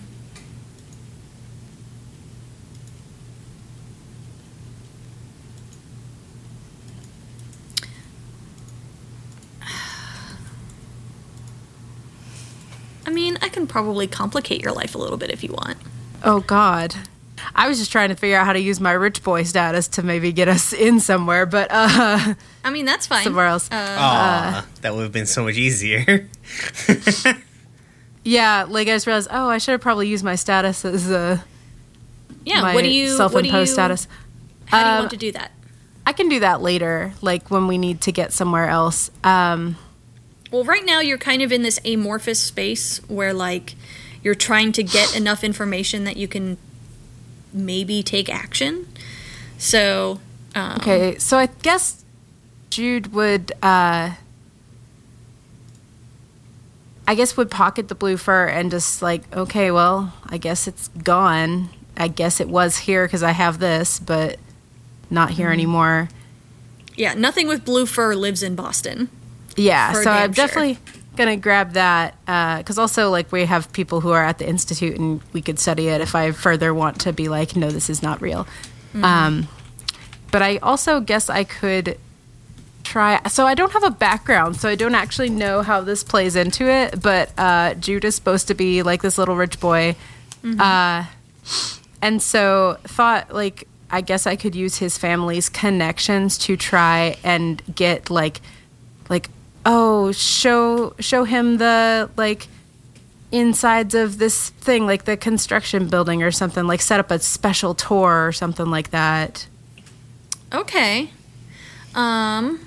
[13.06, 15.78] I mean, I can probably complicate your life a little bit if you want.
[16.24, 16.94] Oh God.
[17.54, 20.02] I was just trying to figure out how to use my rich boy status to
[20.02, 22.34] maybe get us in somewhere, but uh
[22.64, 23.22] I mean, that's fine.
[23.24, 23.70] somewhere else.
[23.70, 26.28] Uh, Aw, that would have been so much easier.
[28.24, 31.38] yeah, like I just realized, oh, I should have probably used my status as uh,
[32.44, 32.62] yeah.
[32.62, 33.08] my what do you?
[33.16, 34.08] self-imposed what do you, status.
[34.66, 35.52] How do you Um, want to do that?
[36.06, 39.10] I can do that later, like when we need to get somewhere else.
[39.22, 39.76] Um,
[40.50, 43.74] Well, right now you're kind of in this amorphous space where like
[44.22, 46.56] you're trying to get enough information that you can
[47.52, 48.86] maybe take action.
[49.58, 50.20] So,
[50.54, 52.04] um, okay, so I guess
[52.70, 54.12] Jude would, uh,
[57.08, 60.88] I guess, would pocket the blue fur and just like, okay, well, I guess it's
[60.88, 61.70] gone.
[61.96, 64.38] I guess it was here because I have this, but
[65.08, 65.36] not Mm-hmm.
[65.36, 66.08] here anymore.
[66.96, 69.08] yeah, nothing with blue fur lives in Boston.
[69.56, 70.46] Yeah, so I'm sure.
[70.46, 70.78] definitely
[71.16, 72.14] gonna grab that
[72.58, 75.88] because also like we have people who are at the institute and we could study
[75.88, 78.46] it if I further want to be like, no, this is not real.
[78.92, 79.04] Mm-hmm.
[79.04, 79.48] Um,
[80.30, 81.98] but I also guess I could
[82.84, 83.20] try.
[83.28, 86.68] So I don't have a background, so I don't actually know how this plays into
[86.70, 87.00] it.
[87.00, 89.96] But uh, Jude is supposed to be like this little rich boy,
[90.42, 90.60] Mm-hmm.
[90.60, 91.06] uh,
[92.02, 97.62] and so thought like I guess I could use his family's connections to try and
[97.74, 98.40] get like
[99.08, 99.28] like
[99.66, 102.48] oh show show him the like
[103.30, 107.74] insides of this thing like the construction building or something like set up a special
[107.74, 109.46] tour or something like that
[110.52, 111.10] Okay.
[111.94, 112.60] Um,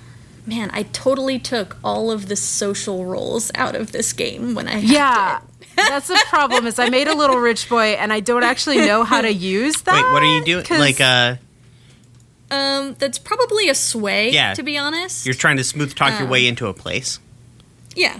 [0.45, 4.79] man, I totally took all of the social roles out of this game when I
[4.79, 5.39] yeah
[5.75, 9.05] that's the problem is i made a little rich boy and i don't actually know
[9.05, 10.65] how to use that Wait, what are you doing?
[10.69, 11.35] Like, uh,
[12.51, 14.31] Um, that's probably a sway.
[14.31, 14.53] Yeah.
[14.55, 15.25] To be honest.
[15.25, 17.19] you're trying to smooth talk your Um, way into a place.
[17.95, 18.19] Yeah.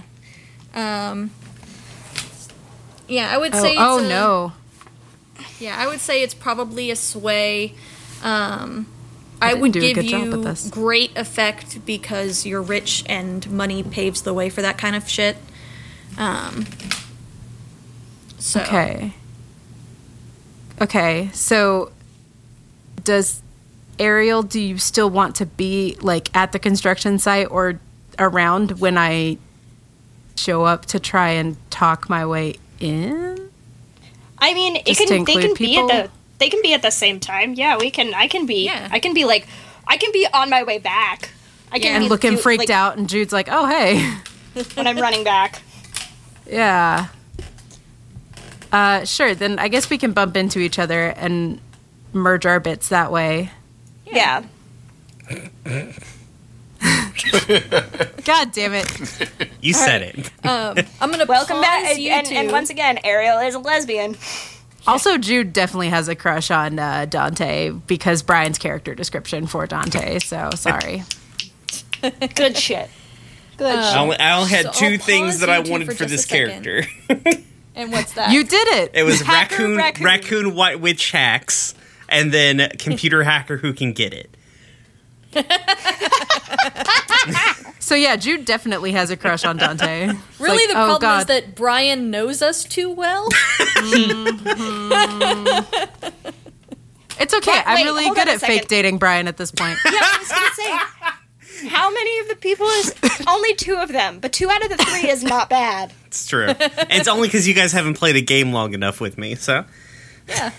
[0.74, 1.30] Um,
[3.08, 3.70] yeah, I would Oh, say.
[3.72, 4.52] It's oh a- no.
[5.58, 7.74] Yeah, I would say it's probably a sway.
[8.22, 8.86] Um,
[9.42, 10.68] I, didn't would do a give good job you with this.
[10.68, 15.36] great effect because you're rich and money paves the way for that kind of shit.
[16.18, 16.66] Um,
[18.38, 19.14] so Okay.
[20.80, 21.90] Okay, so
[23.04, 23.42] does
[24.00, 27.78] Ariel, do you still want to be like at the construction site or
[28.18, 29.38] around when I
[30.36, 33.50] show up to try and talk my way in?
[34.38, 36.72] I mean, it Just to can they can include be at the they can be
[36.72, 37.52] at the same time.
[37.54, 38.14] Yeah, we can.
[38.14, 38.64] I can be.
[38.64, 38.88] Yeah.
[38.90, 39.46] I can be like
[39.86, 41.30] I can be on my way back.
[41.70, 41.98] I can Yeah.
[41.98, 44.02] be And looking do- freaked like, out, and Jude's like, oh, hey.
[44.74, 45.62] when I'm running back.
[46.48, 47.08] Yeah.
[48.72, 51.60] Uh, sure, then I guess we can bump into each other and
[52.12, 53.50] merge our bits that way.
[54.12, 54.44] Yeah.
[58.24, 59.30] God damn it.
[59.60, 60.30] You said it.
[60.46, 61.84] um, I'm gonna Welcome back.
[61.84, 64.16] And, and, and once again, Ariel is a lesbian.
[64.86, 70.18] Also, Jude definitely has a crush on uh, Dante because Brian's character description for Dante,
[70.20, 71.02] so sorry.
[72.34, 72.88] Good shit.
[73.58, 73.98] Good I shit.
[74.00, 76.24] only, I only had So two I'll things that you I wanted for for, this
[76.24, 76.84] character.
[77.74, 78.32] and what's that?
[78.32, 78.92] You did it!
[78.94, 80.04] It was Hacker raccoon, raccoon.
[80.06, 81.74] raccoon, white witch hacks,
[82.10, 84.36] and then computer hacker who can get it.
[87.90, 90.12] So, yeah, Jude definitely has a crush on Dante.
[90.30, 91.20] It's really, like, the oh, problem God.
[91.22, 93.28] is that Brian knows us too well.
[93.80, 94.90] Mm-hmm.
[97.18, 97.50] It's okay.
[97.50, 99.78] Wait, I'm really good at fake dating Brian at this point.
[99.84, 101.68] Yeah, I was gonna say.
[101.68, 102.94] How many of the people is
[103.26, 105.92] only two of them, but two out of the three is not bad.
[106.06, 106.46] It's true.
[106.48, 106.58] and
[106.90, 109.34] it's only because you guys haven't played a game long enough with me.
[109.34, 109.64] So
[110.28, 110.52] yeah.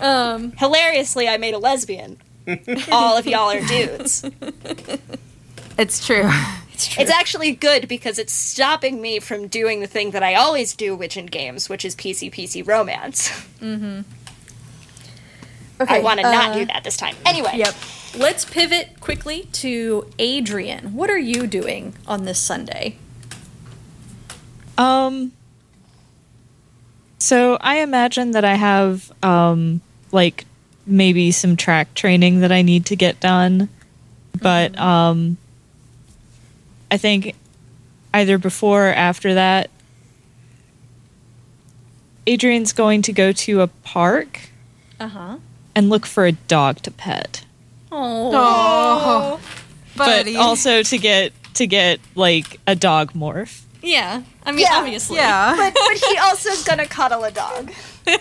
[0.00, 2.18] Um, Hilariously, I made a lesbian.
[2.90, 4.24] All of y'all are dudes.
[5.78, 6.28] It's true.
[6.72, 7.02] It's true.
[7.02, 10.96] It's actually good because it's stopping me from doing the thing that I always do,
[10.96, 13.28] which in games, which is PC PC romance.
[13.60, 14.00] Mm-hmm.
[15.82, 17.16] Okay, I want to not uh, do that this time.
[17.24, 17.74] Anyway, Yep.
[18.18, 20.94] Let's pivot quickly to Adrian.
[20.94, 22.96] What are you doing on this Sunday?
[24.76, 25.32] Um.
[27.18, 29.80] So I imagine that I have um
[30.12, 30.44] like
[30.86, 33.68] maybe some track training that I need to get done,
[34.40, 35.36] but um.
[36.92, 37.36] I think
[38.12, 39.70] either before or after that,
[42.26, 44.40] Adrian's going to go to a park
[44.98, 45.36] Uh huh.
[45.74, 47.44] and look for a dog to pet,
[47.92, 48.30] Oh.
[48.32, 49.40] Oh,
[49.96, 53.62] but also to get to get like a dog morph.
[53.82, 54.22] Yeah.
[54.44, 54.78] I mean, Yeah.
[54.78, 55.16] obviously.
[55.16, 55.54] yeah.
[55.56, 57.72] but but he also is gonna cuddle a dog.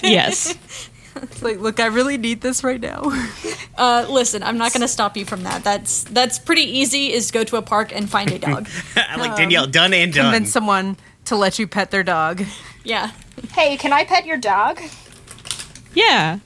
[0.03, 0.55] Yes.
[1.15, 3.03] It's like, look, I really need this right now.
[3.79, 5.63] Uh, listen, I'm not going to stop you from that.
[5.63, 7.13] That's that's pretty easy.
[7.13, 8.67] Is go to a park and find a dog.
[8.97, 10.33] I like Danielle, done and done.
[10.33, 12.43] Convince someone to let you pet their dog.
[12.83, 13.11] yeah.
[13.53, 14.81] Hey, can I pet your dog?
[15.93, 16.39] Yeah.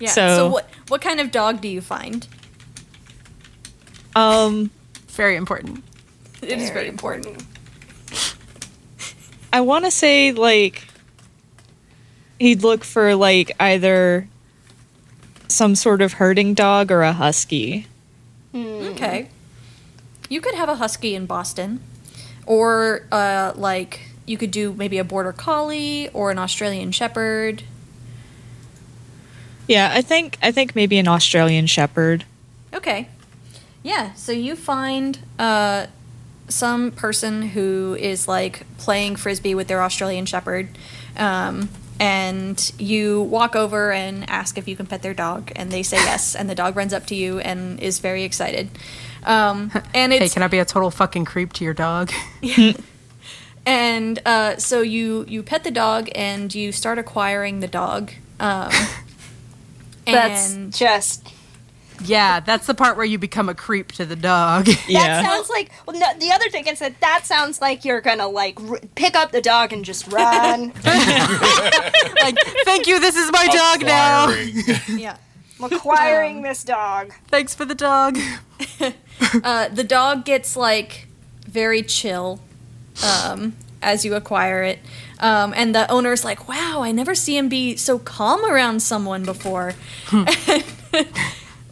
[0.00, 0.08] Yeah.
[0.08, 2.26] So, So- what what kind of dog do you find?
[4.16, 4.70] Um.
[5.08, 5.84] Very important.
[6.40, 7.44] It is very important.
[9.52, 10.88] I want to say like
[12.44, 14.28] he'd look for like either
[15.48, 17.86] some sort of herding dog or a husky.
[18.54, 19.28] Okay.
[20.28, 21.80] You could have a husky in Boston,
[22.44, 27.62] or uh, like you could do maybe a border collie or an Australian shepherd.
[29.66, 32.24] Yeah, I think I think maybe an Australian shepherd.
[32.74, 33.08] Okay.
[33.82, 35.86] Yeah, so you find uh,
[36.48, 40.68] some person who is like playing frisbee with their Australian shepherd,
[41.16, 41.68] um,
[42.00, 45.96] and you walk over and ask if you can pet their dog, and they say
[45.96, 48.70] yes, and the dog runs up to you and is very excited.
[49.24, 52.12] Um, and Hey, can I be a total fucking creep to your dog?
[53.66, 58.12] and uh, so you you pet the dog and you start acquiring the dog.
[58.40, 58.70] Um,
[60.06, 61.33] That's and just.
[62.04, 64.68] Yeah, that's the part where you become a creep to the dog.
[64.68, 64.74] Yeah.
[64.74, 65.22] That Yeah.
[65.30, 65.70] sounds like.
[65.86, 69.14] Well, no, the other thing is that that sounds like you're gonna like r- pick
[69.16, 70.72] up the dog and just run.
[70.84, 74.28] like, thank you, this is my dog now.
[74.88, 75.16] Yeah.
[75.60, 77.12] I'm acquiring this dog.
[77.28, 78.18] Thanks for the dog.
[79.42, 81.06] Uh, the dog gets like
[81.46, 82.40] very chill
[83.04, 84.80] um, as you acquire it.
[85.20, 89.24] Um, and the owner's like, wow, I never see him be so calm around someone
[89.24, 89.74] before.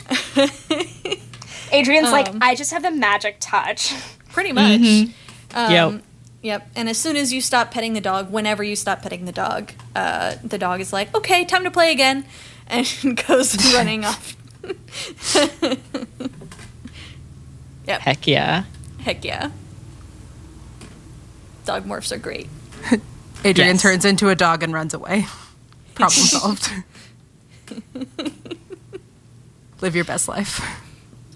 [1.72, 3.94] Adrian's like, Um, I just have the magic touch.
[4.32, 4.80] Pretty much.
[5.54, 6.02] Um, Yep.
[6.42, 6.68] Yep.
[6.76, 9.70] And as soon as you stop petting the dog, whenever you stop petting the dog,
[9.94, 12.24] uh, the dog is like, okay, time to play again,
[12.66, 12.86] and
[13.28, 14.36] goes running off.
[17.86, 18.00] yep.
[18.00, 18.64] Heck yeah.
[19.00, 19.50] Heck yeah.
[21.64, 22.48] dog morphs are great.
[23.44, 23.82] Adrian Yes.
[23.82, 25.26] turns into a dog and runs away.
[25.94, 26.70] Problem solved.
[29.82, 30.60] Live your best life.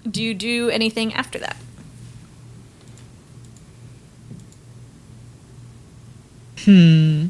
[0.08, 1.56] Do you do anything after that?
[6.64, 7.26] Hmm.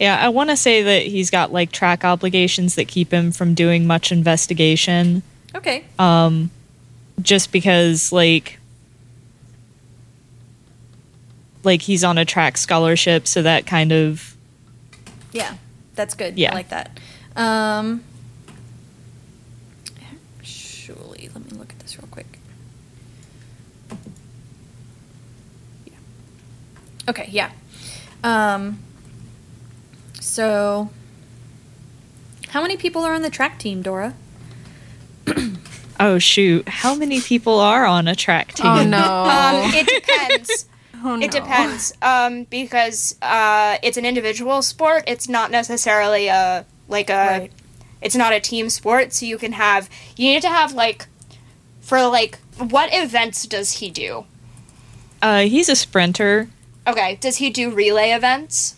[0.00, 3.54] Yeah, I want to say that he's got like track obligations that keep him from
[3.54, 5.22] doing much investigation.
[5.54, 5.84] Okay.
[5.98, 6.50] Um,
[7.20, 8.58] just because like
[11.62, 14.34] like he's on a track scholarship, so that kind of
[15.32, 15.54] Yeah,
[16.00, 16.38] that's good.
[16.38, 16.52] Yeah.
[16.52, 16.98] I like that.
[17.36, 18.02] Um,
[20.38, 22.38] actually, let me look at this real quick.
[25.84, 25.92] Yeah.
[27.06, 27.50] Okay, yeah.
[28.24, 28.78] Um,
[30.20, 30.88] so,
[32.48, 34.14] how many people are on the track team, Dora?
[36.00, 38.66] oh shoot, how many people are on a track team?
[38.66, 38.98] Oh no.
[39.30, 40.64] Um, it depends.
[41.02, 41.24] Oh, no.
[41.24, 41.92] It depends.
[42.02, 45.04] Um, because uh, it's an individual sport.
[45.06, 47.14] It's not necessarily a like a.
[47.14, 47.52] Right.
[48.02, 49.90] It's not a team sport, so you can have.
[50.16, 51.06] You need to have like,
[51.80, 54.24] for like, what events does he do?
[55.20, 56.48] Uh, he's a sprinter.
[56.86, 58.76] Okay, does he do relay events?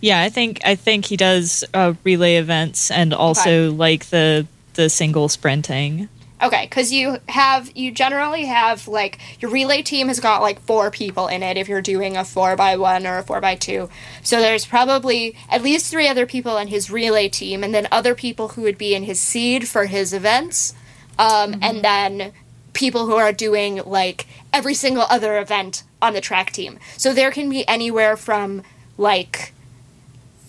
[0.00, 4.88] Yeah, I think I think he does uh, relay events and also like the the
[4.88, 6.08] single sprinting.
[6.40, 10.90] Okay, because you have you generally have like your relay team has got like four
[10.90, 13.88] people in it if you're doing a four by one or a four by two.
[14.22, 18.14] So there's probably at least three other people in his relay team, and then other
[18.14, 20.74] people who would be in his seed for his events,
[21.18, 22.32] um, and then
[22.72, 26.78] people who are doing like every single other event on the track team.
[26.96, 28.62] So there can be anywhere from
[28.96, 29.52] like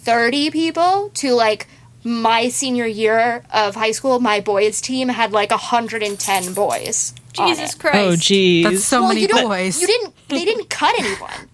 [0.02, 1.68] 30 people to like
[2.04, 7.14] my senior year of high school, my boys team had like 110 boys.
[7.34, 7.76] Jesus.
[7.76, 7.96] Christ.
[7.98, 8.66] Oh geez.
[8.66, 9.82] That's so Well, many you boys.
[9.82, 10.14] You didn't.
[10.30, 11.50] They didn't cut anyone.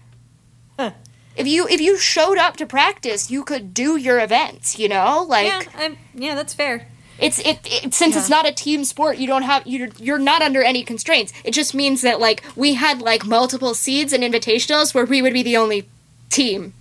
[1.36, 4.78] If you if you showed up to practice, you could do your events.
[4.78, 6.88] You know, like yeah, I'm, yeah, that's fair.
[7.18, 10.40] it's it, it since it's not a team sport, you don't have you're you're not
[10.40, 11.34] under any constraints.
[11.44, 15.34] It just means that like we had like multiple seeds and invitationals where we would
[15.34, 15.86] be the only
[16.30, 16.72] team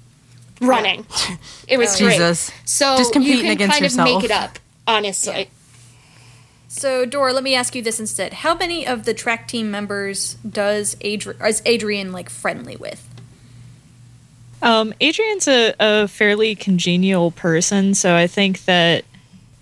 [0.62, 1.06] running.
[1.68, 2.14] It was great.
[2.14, 2.51] Jesus.
[2.66, 4.10] So Just competing you can against kind yourself.
[4.10, 5.49] of make it up, honestly.
[6.68, 10.34] So, Dora, let me ask you this instead: How many of the track team members
[10.47, 13.08] does Adri- is Adrian like friendly with?
[14.62, 19.06] Um, Adrian's a, a fairly congenial person, so I think that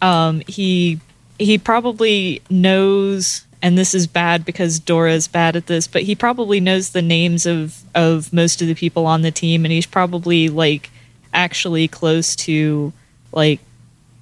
[0.02, 1.00] um, he
[1.40, 6.60] he probably knows, and this is bad because Dora's bad at this, but he probably
[6.60, 10.50] knows the names of of most of the people on the team, and he's probably
[10.50, 10.92] like
[11.34, 12.92] actually close to
[13.32, 13.62] like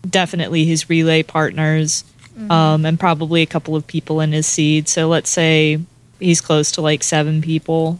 [0.07, 2.03] definitely his relay partners,
[2.51, 4.87] um, and probably a couple of people in his seed.
[4.87, 5.79] So let's say
[6.19, 7.99] he's close to like seven people.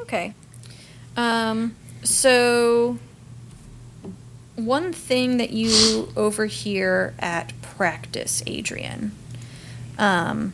[0.00, 0.34] Okay.
[1.16, 2.98] Um, so,
[4.56, 9.12] one thing that you overhear at practice, Adrian,
[9.98, 10.52] um,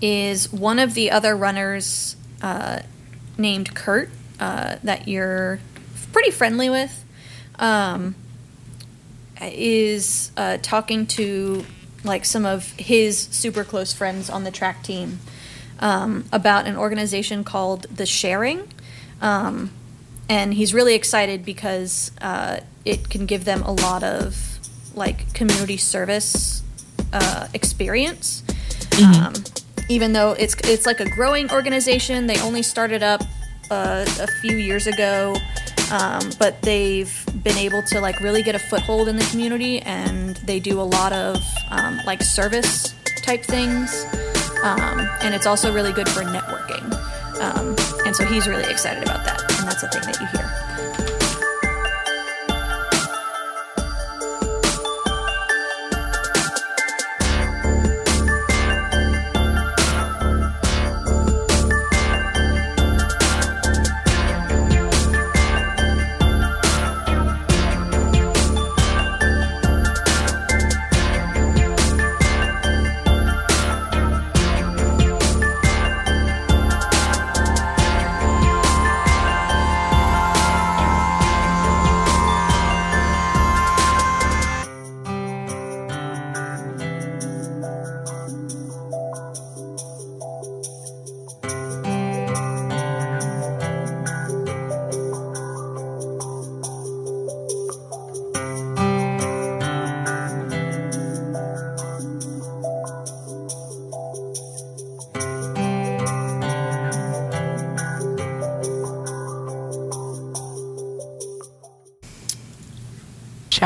[0.00, 2.80] is one of the other runners uh,
[3.38, 5.58] named Kurt uh, that you're
[6.12, 7.04] pretty friendly with
[7.58, 8.14] um,
[9.40, 11.64] is uh, talking to
[12.04, 15.18] like some of his super close friends on the track team
[15.80, 18.68] um, about an organization called the Sharing.
[19.20, 19.70] Um,
[20.28, 24.58] and he's really excited because uh, it can give them a lot of
[24.94, 26.62] like community service
[27.12, 28.42] uh, experience.
[29.02, 29.34] Um,
[29.88, 33.22] even though it's it's like a growing organization, they only started up
[33.70, 35.36] uh, a few years ago,
[35.92, 40.36] um, but they've been able to like really get a foothold in the community, and
[40.36, 41.36] they do a lot of
[41.70, 44.06] um, like service type things,
[44.62, 46.92] um, and it's also really good for networking.
[47.40, 47.76] Um,
[48.06, 50.55] and so he's really excited about that, and that's the thing that you hear.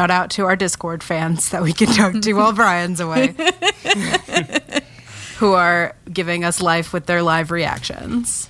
[0.01, 3.35] Shout out to our Discord fans that we can talk to while Brian's away,
[5.37, 8.50] who are giving us life with their live reactions.